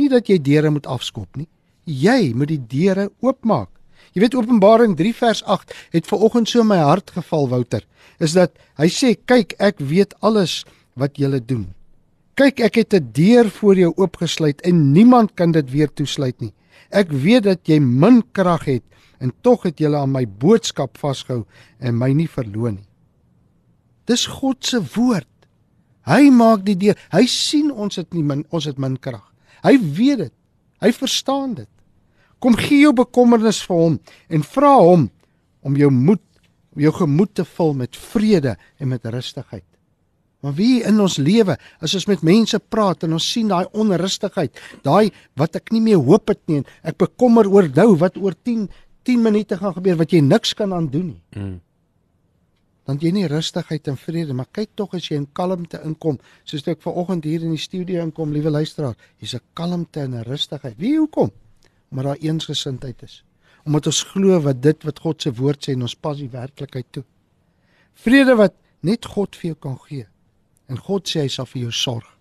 Nie 0.00 0.08
dat 0.08 0.28
jy 0.28 0.38
deure 0.40 0.70
moet 0.70 0.86
afskop 0.86 1.36
nie. 1.36 1.48
Jy 1.84 2.32
moet 2.34 2.48
die 2.48 2.62
deure 2.70 3.10
oopmaak. 3.20 3.68
Jy 4.12 4.24
weet 4.24 4.36
Openbaring 4.36 4.96
3 4.96 5.14
vers 5.16 5.42
8 5.48 5.74
het 5.94 6.08
ver 6.08 6.24
oggend 6.26 6.50
so 6.50 6.64
my 6.64 6.78
hart 6.82 7.10
geval 7.14 7.48
Wouter. 7.48 7.84
Is 8.20 8.36
dat 8.36 8.56
hy 8.80 8.88
sê 8.92 9.14
kyk 9.16 9.54
ek 9.58 9.80
weet 9.80 10.14
alles 10.20 10.62
wat 11.00 11.16
julle 11.20 11.40
doen. 11.40 11.70
Kyk 12.36 12.60
ek 12.60 12.74
het 12.76 12.94
'n 12.94 13.12
deur 13.12 13.50
voor 13.50 13.76
jou 13.76 13.92
oopgesluit 13.96 14.60
en 14.60 14.92
niemand 14.92 15.34
kan 15.34 15.52
dit 15.52 15.70
weer 15.70 15.88
toesluit 15.92 16.40
nie. 16.40 16.52
Ek 16.90 17.10
weet 17.10 17.42
dat 17.42 17.68
jy 17.68 17.80
min 17.80 18.22
krag 18.32 18.64
het 18.64 18.84
en 19.20 19.32
tog 19.40 19.62
het 19.62 19.78
jy 19.80 19.94
aan 19.94 20.12
my 20.12 20.26
boodskap 20.26 20.98
vasgehou 20.98 21.44
en 21.78 21.98
my 21.98 22.12
nie 22.12 22.28
verloon 22.28 22.74
nie. 22.74 22.88
Dis 24.06 24.26
God 24.26 24.64
se 24.64 24.80
woord. 24.94 25.28
Hy 26.02 26.30
maak 26.30 26.64
die 26.64 26.76
deur. 26.76 26.98
Hy 27.12 27.26
sien 27.26 27.70
ons 27.70 27.96
het 27.96 28.12
nie 28.14 28.22
min 28.22 28.44
ons 28.50 28.64
het 28.64 28.78
min 28.78 28.98
krag. 28.98 29.31
Hy 29.66 29.76
weet 29.78 30.24
dit. 30.26 30.34
Hy 30.82 30.90
verstaan 30.96 31.54
dit. 31.54 31.68
Kom 32.42 32.56
gee 32.58 32.82
jou 32.82 32.92
bekommernis 32.96 33.62
vir 33.66 33.78
hom 33.78 33.98
en 34.28 34.46
vra 34.54 34.74
hom 34.80 35.06
om 35.62 35.76
jou 35.78 35.90
moed, 35.94 36.22
jou 36.74 36.90
gemoed 36.96 37.34
te 37.38 37.44
vul 37.46 37.76
met 37.84 37.98
vrede 38.10 38.56
en 38.82 38.90
met 38.90 39.04
rustigheid. 39.06 39.66
Maar 40.42 40.56
wie 40.58 40.80
in 40.82 40.98
ons 40.98 41.20
lewe, 41.22 41.54
as 41.78 41.94
ons 41.94 42.08
met 42.10 42.22
mense 42.26 42.58
praat 42.72 43.04
en 43.06 43.14
ons 43.14 43.26
sien 43.34 43.46
daai 43.46 43.68
onrustigheid, 43.78 44.58
daai 44.82 45.12
wat 45.38 45.60
ek 45.60 45.70
nie 45.70 45.84
meer 45.84 46.02
hoop 46.02 46.32
het 46.32 46.40
nie 46.50 46.62
en 46.62 46.66
ek 46.82 46.98
bekommer 46.98 47.46
oor 47.46 47.68
nou 47.76 47.92
wat 48.00 48.18
oor 48.18 48.34
10 48.34 48.66
10 49.06 49.22
minute 49.22 49.56
gaan 49.58 49.74
gebeur 49.74 49.96
wat 49.98 50.12
jy 50.14 50.20
niks 50.22 50.52
kan 50.54 50.74
aan 50.74 50.88
doen 50.90 51.14
nie. 51.14 51.22
Mm 51.34 51.60
dan 52.88 52.98
jy 52.98 53.12
nie 53.14 53.26
rustigheid 53.30 53.86
en 53.88 53.96
vrede, 53.98 54.34
maar 54.34 54.48
kyk 54.50 54.72
tog 54.78 54.94
as 54.98 55.06
jy 55.06 55.20
in 55.20 55.28
kalmte 55.36 55.78
inkom, 55.86 56.18
soos 56.44 56.66
ek 56.66 56.82
vanoggend 56.82 57.26
hier 57.28 57.44
in 57.46 57.54
die 57.54 57.62
studio 57.62 58.02
inkom, 58.02 58.32
liewe 58.34 58.50
luisteraar, 58.50 58.96
hier's 59.22 59.34
'n 59.34 59.44
kalmte 59.54 60.00
en 60.00 60.14
'n 60.14 60.24
rustigheid. 60.24 60.74
Wie 60.78 60.98
hoekom? 60.98 61.30
Omdat 61.90 62.04
daar 62.04 62.22
eensgesindheid 62.28 63.02
is. 63.02 63.22
Omdat 63.64 63.86
ons 63.86 64.02
glo 64.02 64.40
wat 64.40 64.62
dit 64.62 64.82
wat 64.84 64.98
God 64.98 65.22
se 65.22 65.32
woord 65.32 65.64
sê 65.64 65.72
en 65.72 65.82
ons 65.82 65.94
pas 65.94 66.16
die 66.16 66.30
werklikheid 66.30 66.86
toe. 66.90 67.04
Vrede 67.94 68.34
wat 68.36 68.54
net 68.80 69.06
God 69.06 69.36
vir 69.36 69.48
jou 69.50 69.58
kan 69.60 69.78
gee. 69.88 70.06
En 70.68 70.78
God 70.78 71.08
sê 71.08 71.20
hy 71.20 71.28
sal 71.28 71.46
vir 71.46 71.62
jou 71.62 71.72
sorg. 71.72 72.18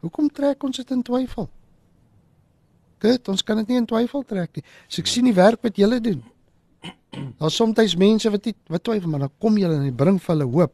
Hoekom 0.00 0.28
trek 0.28 0.62
ons 0.62 0.76
dit 0.76 0.90
in 0.90 1.02
twyfel? 1.02 1.48
Dit, 2.98 3.28
ons 3.28 3.42
kan 3.42 3.56
dit 3.56 3.68
nie 3.68 3.76
in 3.76 3.86
twyfel 3.86 4.22
trek 4.22 4.56
nie. 4.56 4.64
So 4.88 5.02
ek 5.02 5.06
sien 5.06 5.24
die 5.24 5.36
werk 5.36 5.62
wat 5.62 5.76
julle 5.76 6.00
doen. 6.00 6.22
Daar's 7.38 7.56
soms 7.56 7.96
mense 7.96 8.30
wat 8.30 8.44
nie, 8.44 8.54
wat 8.72 8.84
twyfel 8.84 9.10
maar 9.10 9.26
dan 9.26 9.34
kom 9.38 9.58
jy 9.58 9.68
en 9.70 9.84
jy 9.86 9.92
bring 9.94 10.20
vir 10.22 10.34
hulle 10.34 10.48
hoop. 10.50 10.72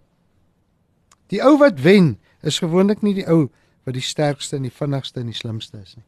Die 1.31 1.41
ou 1.47 1.57
wat 1.61 1.81
wen 1.85 2.17
is 2.47 2.59
gewoonlik 2.59 3.03
nie 3.07 3.15
die 3.15 3.27
ou 3.31 3.49
wat 3.87 3.97
die 3.97 4.05
sterkste 4.05 4.59
en 4.59 4.67
die 4.67 4.75
vinnigste 4.75 5.23
en 5.23 5.31
die 5.31 5.37
slimste 5.37 5.81
is 5.81 5.97
nie. 5.97 6.07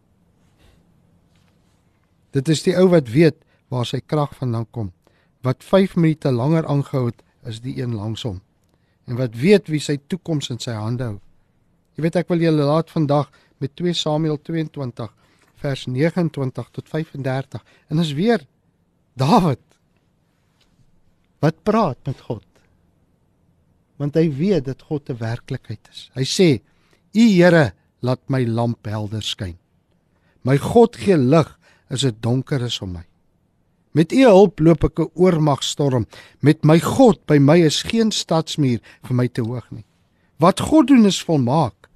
Dit 2.33 2.49
is 2.49 2.65
die 2.65 2.75
ou 2.79 2.89
wat 2.93 3.11
weet 3.13 3.39
waar 3.73 3.87
sy 3.89 4.01
krag 4.01 4.35
vandaan 4.39 4.67
kom. 4.71 4.93
Wat 5.45 5.65
5 5.65 5.97
minute 5.97 6.31
langer 6.33 6.67
aangehou 6.71 7.09
het 7.11 7.23
as 7.47 7.61
die 7.65 7.77
een 7.81 7.95
langs 7.97 8.23
hom. 8.27 8.41
En 9.07 9.19
wat 9.19 9.37
weet 9.37 9.69
wie 9.73 9.81
sy 9.83 9.99
toekoms 10.07 10.51
in 10.53 10.61
sy 10.63 10.77
hande 10.77 11.11
hou. 11.11 11.19
Jy 11.97 12.07
weet 12.07 12.23
ek 12.23 12.31
wil 12.33 12.41
julle 12.41 12.65
laat 12.65 12.91
vandag 12.93 13.29
met 13.61 13.75
2 13.77 13.93
Samuel 13.99 14.39
22 14.41 15.11
vers 15.63 15.85
29 15.87 16.71
tot 16.73 16.89
35 16.89 17.65
en 17.89 18.03
is 18.03 18.15
weer 18.17 18.47
Dawid 19.19 19.61
wat 21.43 21.63
praat 21.67 21.99
met 22.07 22.21
God. 22.29 22.47
Want 23.99 24.17
hy 24.17 24.29
weet 24.31 24.65
dat 24.71 24.83
God 24.83 25.11
'n 25.11 25.19
werklikheid 25.19 25.89
is. 25.91 26.11
Hy 26.15 26.25
sê: 26.25 26.63
"U 27.13 27.25
Here, 27.29 27.73
laat 28.01 28.23
my 28.29 28.45
lamp 28.45 28.87
helder 28.87 29.23
skyn. 29.23 29.59
My 30.43 30.59
God 30.59 30.97
gee 30.97 31.17
lig 31.17 31.59
as 31.91 32.03
dit 32.03 32.23
donker 32.23 32.63
is 32.63 32.81
om 32.83 32.93
my. 32.99 33.05
Met 33.93 34.13
U 34.13 34.25
hulp 34.25 34.61
loop 34.61 34.85
ek 34.85 34.99
'n 34.99 35.11
oormagstorm. 35.15 36.07
Met 36.41 36.65
my 36.65 36.79
God 36.81 37.25
by 37.27 37.39
my 37.39 37.59
is 37.61 37.83
geen 37.83 38.11
stadsmuur 38.11 38.81
vir 39.05 39.15
my 39.15 39.29
te 39.29 39.43
hoog 39.43 39.71
nie. 39.71 39.85
Wat 40.39 40.61
God 40.61 40.87
doen 40.87 41.07
is 41.07 41.23
volmaak. 41.23 41.89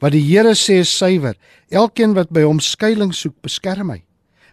Wat 0.00 0.12
die 0.12 0.22
Here 0.22 0.54
sê 0.54 0.80
is 0.80 0.96
suiwer. 0.98 1.36
Elkeen 1.70 2.14
wat 2.14 2.30
by 2.30 2.42
hom 2.42 2.60
skuilings 2.60 3.20
soek, 3.20 3.40
beskerm 3.42 3.86
my. 3.86 4.02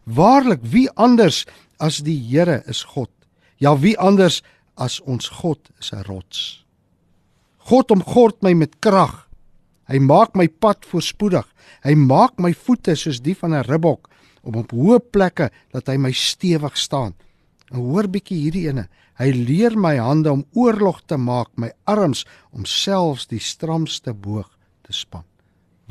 Waarlik, 0.06 0.60
wie 0.62 0.90
anders 0.96 1.46
as 1.80 1.98
die 1.98 2.18
Here 2.30 2.64
is 2.68 2.84
God? 2.84 3.10
Ja, 3.62 3.76
wie 3.78 3.94
anders 4.00 4.42
as 4.74 4.98
ons 5.06 5.28
God 5.42 5.70
is 5.80 5.92
'n 5.94 6.02
rots. 6.10 6.66
God 7.70 7.92
omgord 7.92 8.42
my 8.42 8.54
met 8.54 8.80
krag. 8.80 9.28
Hy 9.86 10.00
maak 10.00 10.34
my 10.36 10.48
pad 10.48 10.86
voorspoedig. 10.86 11.46
Hy 11.84 11.94
maak 11.94 12.40
my 12.40 12.54
voete 12.54 12.96
soos 12.96 13.22
die 13.22 13.36
van 13.36 13.54
'n 13.54 13.64
ribbok 13.64 14.10
om 14.42 14.56
op 14.56 14.72
hoë 14.72 15.00
plekke 15.12 15.52
dat 15.72 15.88
hy 15.88 15.98
my 15.98 16.12
stewig 16.12 16.78
staan. 16.78 17.14
En 17.72 17.80
hoor 17.80 18.08
bietjie 18.08 18.42
hierdie 18.42 18.68
ene. 18.68 18.90
Hy 19.20 19.30
leer 19.32 19.78
my 19.78 19.98
hande 19.98 20.32
om 20.32 20.46
oorlog 20.54 21.02
te 21.06 21.18
maak, 21.18 21.50
my 21.56 21.72
arms 21.86 22.26
om 22.52 22.66
selfs 22.66 23.28
die 23.28 23.40
stramste 23.40 24.14
boog 24.14 24.50
te 24.82 24.94
span. 24.94 25.24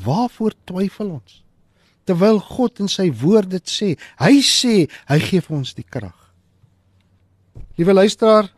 Waarvoor 0.04 0.52
twyfel 0.64 1.10
ons? 1.10 1.44
Terwyl 2.04 2.40
God 2.40 2.80
in 2.80 2.88
sy 2.88 3.12
woord 3.12 3.50
dit 3.50 3.68
sê, 3.68 3.96
hy 4.18 4.40
sê 4.42 4.88
hy 5.06 5.18
gee 5.18 5.40
vir 5.40 5.56
ons 5.56 5.74
die 5.74 5.86
krag. 5.86 6.19
Liewe 7.80 7.94
luisteraar, 7.96 8.50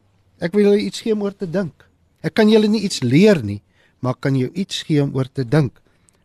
ek 0.43 0.51
wil 0.51 0.65
julle 0.67 0.81
iets 0.83 1.05
gee 1.05 1.15
om 1.15 1.21
oor 1.23 1.35
te 1.39 1.47
dink. 1.47 1.85
Ek 2.27 2.35
kan 2.35 2.49
julle 2.51 2.67
nie 2.67 2.81
iets 2.83 3.05
leer 3.07 3.39
nie, 3.47 3.61
maar 4.03 4.17
kan 4.19 4.35
jou 4.35 4.49
iets 4.51 4.81
gee 4.89 4.99
om 4.99 5.13
oor 5.15 5.29
te 5.31 5.45
dink. 5.47 5.77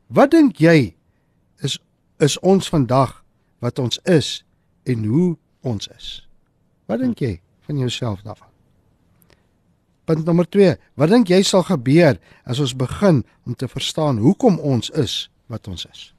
Wat 0.09 0.31
dink 0.33 0.57
jy 0.57 0.95
is 1.61 1.77
is 2.17 2.39
ons 2.41 2.71
vandag 2.73 3.11
wat 3.61 3.77
ons 3.77 4.01
is 4.09 4.41
en 4.89 5.05
hoe 5.05 5.27
ons 5.61 5.91
is? 5.93 6.07
Wat 6.89 6.97
dink 7.03 7.21
jy 7.21 7.35
van 7.69 7.83
jouself 7.85 8.25
daarvan? 8.25 8.49
Punt 10.09 10.25
nommer 10.25 10.49
2. 10.49 10.73
Wat 10.97 11.13
dink 11.13 11.29
jy 11.29 11.43
sal 11.45 11.67
gebeur 11.69 12.17
as 12.49 12.57
ons 12.57 12.73
begin 12.73 13.21
om 13.45 13.53
te 13.53 13.69
verstaan 13.69 14.17
hoekom 14.25 14.57
ons 14.57 14.89
is 14.97 15.27
wat 15.53 15.69
ons 15.69 15.85
is? 15.85 16.09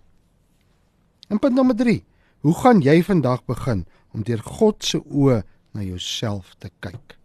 En 1.26 1.42
punt 1.42 1.58
nommer 1.58 1.74
3. 1.74 2.04
Hoe 2.46 2.58
gaan 2.62 2.86
jy 2.86 3.00
vandag 3.02 3.42
begin 3.50 3.82
om 4.14 4.22
deur 4.22 4.46
God 4.46 4.86
se 4.86 5.02
oë 5.02 5.42
na 5.72 5.82
jouself 5.82 6.54
te 6.58 6.70
kyk 6.80 7.16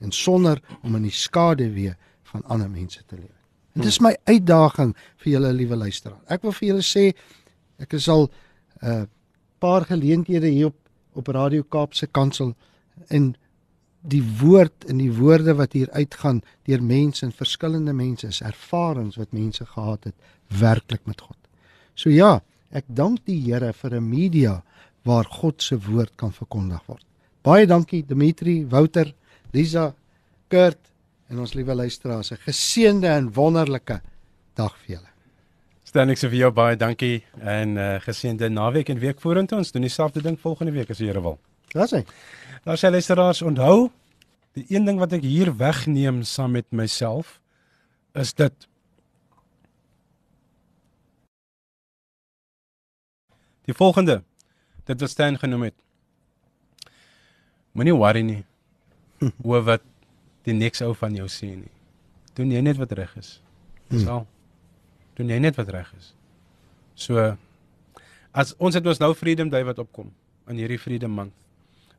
en 0.00 0.12
sonder 0.12 0.62
om 0.82 0.96
in 0.96 1.02
die 1.02 1.14
skade 1.14 1.70
weer 1.72 1.96
van 2.32 2.44
ander 2.44 2.70
mense 2.70 3.02
te 3.06 3.16
lewe. 3.16 3.36
En 3.74 3.84
dis 3.84 4.00
my 4.00 4.14
uitdaging 4.24 4.94
vir 5.22 5.32
julle 5.32 5.52
liewe 5.52 5.76
luisteraar. 5.76 6.20
Ek 6.26 6.42
wil 6.42 6.54
vir 6.56 6.68
julle 6.68 6.86
sê 6.86 7.10
ek 7.78 7.92
is 7.92 8.08
al 8.08 8.30
'n 8.82 8.88
uh, 8.88 9.04
paar 9.60 9.84
geleenthede 9.84 10.48
hier 10.48 10.66
op 10.66 10.80
op 11.12 11.28
Radio 11.28 11.62
Kaapse 11.62 12.06
Kansel 12.06 12.54
en 13.08 13.34
die 14.00 14.22
woord 14.40 14.86
en 14.88 15.00
die 15.02 15.12
woorde 15.12 15.54
wat 15.58 15.74
hier 15.76 15.90
uitgaan 15.92 16.40
deur 16.68 16.82
mense 16.82 17.24
en 17.26 17.34
verskillende 17.36 17.92
mense 17.92 18.30
is 18.30 18.40
ervarings 18.40 19.18
wat 19.20 19.34
mense 19.36 19.66
gehad 19.66 20.04
het 20.08 20.14
werklik 20.60 21.04
met 21.04 21.20
God. 21.20 21.36
So 21.94 22.10
ja, 22.10 22.40
ek 22.70 22.86
dank 22.86 23.26
die 23.26 23.40
Here 23.42 23.72
vir 23.72 23.96
'n 23.96 24.08
media 24.08 24.62
waar 25.04 25.24
God 25.24 25.62
se 25.62 25.76
woord 25.76 26.16
kan 26.16 26.32
verkondig 26.32 26.80
word. 26.86 27.04
Baie 27.42 27.66
dankie 27.66 28.02
Dimitri, 28.04 28.66
Wouter, 28.68 29.14
Lisa, 29.52 29.94
Kurt 30.48 30.90
en 31.30 31.38
ons 31.40 31.54
liewe 31.54 31.74
luisteraars. 31.74 32.32
'n 32.32 32.42
Geseënde 32.44 33.08
en 33.08 33.32
wonderlike 33.32 34.00
dag 34.54 34.76
vir 34.82 34.96
julle. 34.96 35.08
Stan 35.84 36.10
ek 36.10 36.18
se 36.18 36.28
vir 36.28 36.38
jou 36.38 36.50
baie 36.52 36.76
dankie 36.76 37.24
en 37.40 37.76
uh, 37.76 37.98
geseënde 38.00 38.48
naweek 38.48 38.88
en 38.88 38.98
week 38.98 39.20
vorentoe. 39.20 39.58
Ons 39.58 39.72
doen 39.72 39.82
dieselfde 39.82 40.22
ding 40.22 40.38
volgende 40.38 40.72
week 40.72 40.90
as 40.90 40.98
die 40.98 41.06
Here 41.06 41.22
wil. 41.22 41.38
Daar's 41.72 41.90
hy. 41.90 42.04
Nou 42.64 42.76
sê 42.76 42.90
luisteraars, 42.90 43.42
onthou, 43.42 43.90
die 44.52 44.66
een 44.68 44.84
ding 44.84 44.98
wat 44.98 45.12
ek 45.12 45.22
hier 45.22 45.56
wegneem 45.56 46.22
saam 46.22 46.52
met 46.52 46.66
myself 46.70 47.40
is 48.14 48.34
dit 48.34 48.66
Die 53.68 53.76
volgende 53.76 54.22
dit 54.84 55.00
wat 55.00 55.10
Stan 55.10 55.36
genoem 55.38 55.68
het. 55.68 55.76
Moenie 57.76 57.96
worry 57.96 58.22
nie 58.26 58.42
oor 59.48 59.62
wat 59.66 59.84
die 60.48 60.56
niks 60.56 60.82
ou 60.82 60.94
van 60.96 61.14
jou 61.16 61.28
sê 61.30 61.52
nie. 61.54 61.72
Doen 62.38 62.52
jy 62.54 62.62
net 62.64 62.78
wat 62.80 62.92
reg 62.96 63.12
is. 63.20 63.38
Dis 63.90 64.06
al. 64.08 64.24
Doen 65.18 65.32
jy 65.34 65.38
net 65.42 65.58
wat 65.60 65.68
reg 65.74 65.90
is. 65.98 66.12
So 66.94 67.34
as 68.32 68.54
ons 68.58 68.78
het 68.78 68.86
ons 68.86 69.00
nou 69.02 69.12
Freedom 69.18 69.50
Day 69.50 69.66
wat 69.66 69.80
opkom 69.82 70.10
in 70.50 70.60
hierdie 70.62 70.80
Freedom 70.80 71.12
Month. 71.12 71.34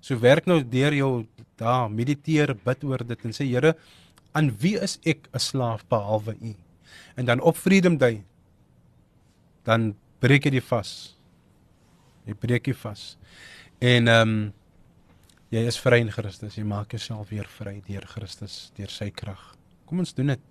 So 0.02 0.18
werk 0.18 0.48
nou 0.50 0.62
deur 0.66 0.96
jou 0.98 1.12
daar 1.62 1.92
mediteer, 1.94 2.56
bid 2.58 2.84
oor 2.88 3.04
dit 3.06 3.26
en 3.28 3.36
sê 3.36 3.46
Here, 3.46 3.76
aan 4.34 4.50
wie 4.62 4.78
is 4.80 4.98
ek 5.06 5.30
'n 5.34 5.40
slaaf 5.40 5.86
behalwe 5.88 6.36
U? 6.42 6.56
En 7.16 7.26
dan 7.26 7.40
op 7.40 7.58
Freedom 7.58 7.98
Day 7.98 8.24
dan 9.64 9.94
breek 10.20 10.46
jy 10.46 10.58
die 10.58 10.66
vas. 10.66 11.16
Jy 12.26 12.34
breek 12.34 12.68
jy 12.68 12.74
vas. 12.74 13.18
En 13.80 14.08
ehm 14.08 14.30
um, 14.30 14.54
jy 15.52 15.66
is 15.68 15.80
vry 15.80 16.00
in 16.02 16.12
Christus. 16.12 16.56
Jy 16.58 16.66
maak 16.68 16.96
jouself 16.96 17.30
weer 17.32 17.48
vry 17.60 17.82
deur 17.88 18.08
Christus, 18.08 18.72
deur 18.78 18.92
sy 18.92 19.12
krag. 19.16 19.42
Kom 19.86 20.00
ons 20.04 20.16
doen 20.16 20.34
dit. 20.34 20.42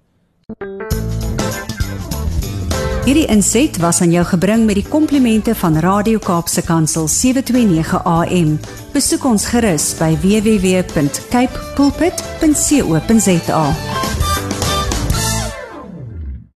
Hierdie 3.06 3.26
inset 3.32 3.78
was 3.80 4.02
aan 4.04 4.12
jou 4.12 4.24
gebring 4.28 4.66
met 4.68 4.76
die 4.76 4.86
komplimente 4.86 5.54
van 5.56 5.78
Radio 5.80 6.20
Kaapse 6.22 6.62
Kansel 6.62 7.08
729 7.08 8.04
AM. 8.04 8.58
Besoek 8.92 9.24
ons 9.24 9.48
gerus 9.50 9.94
by 9.98 10.12
www.cape 10.20 11.64
pulpit.co.za. 11.80 13.64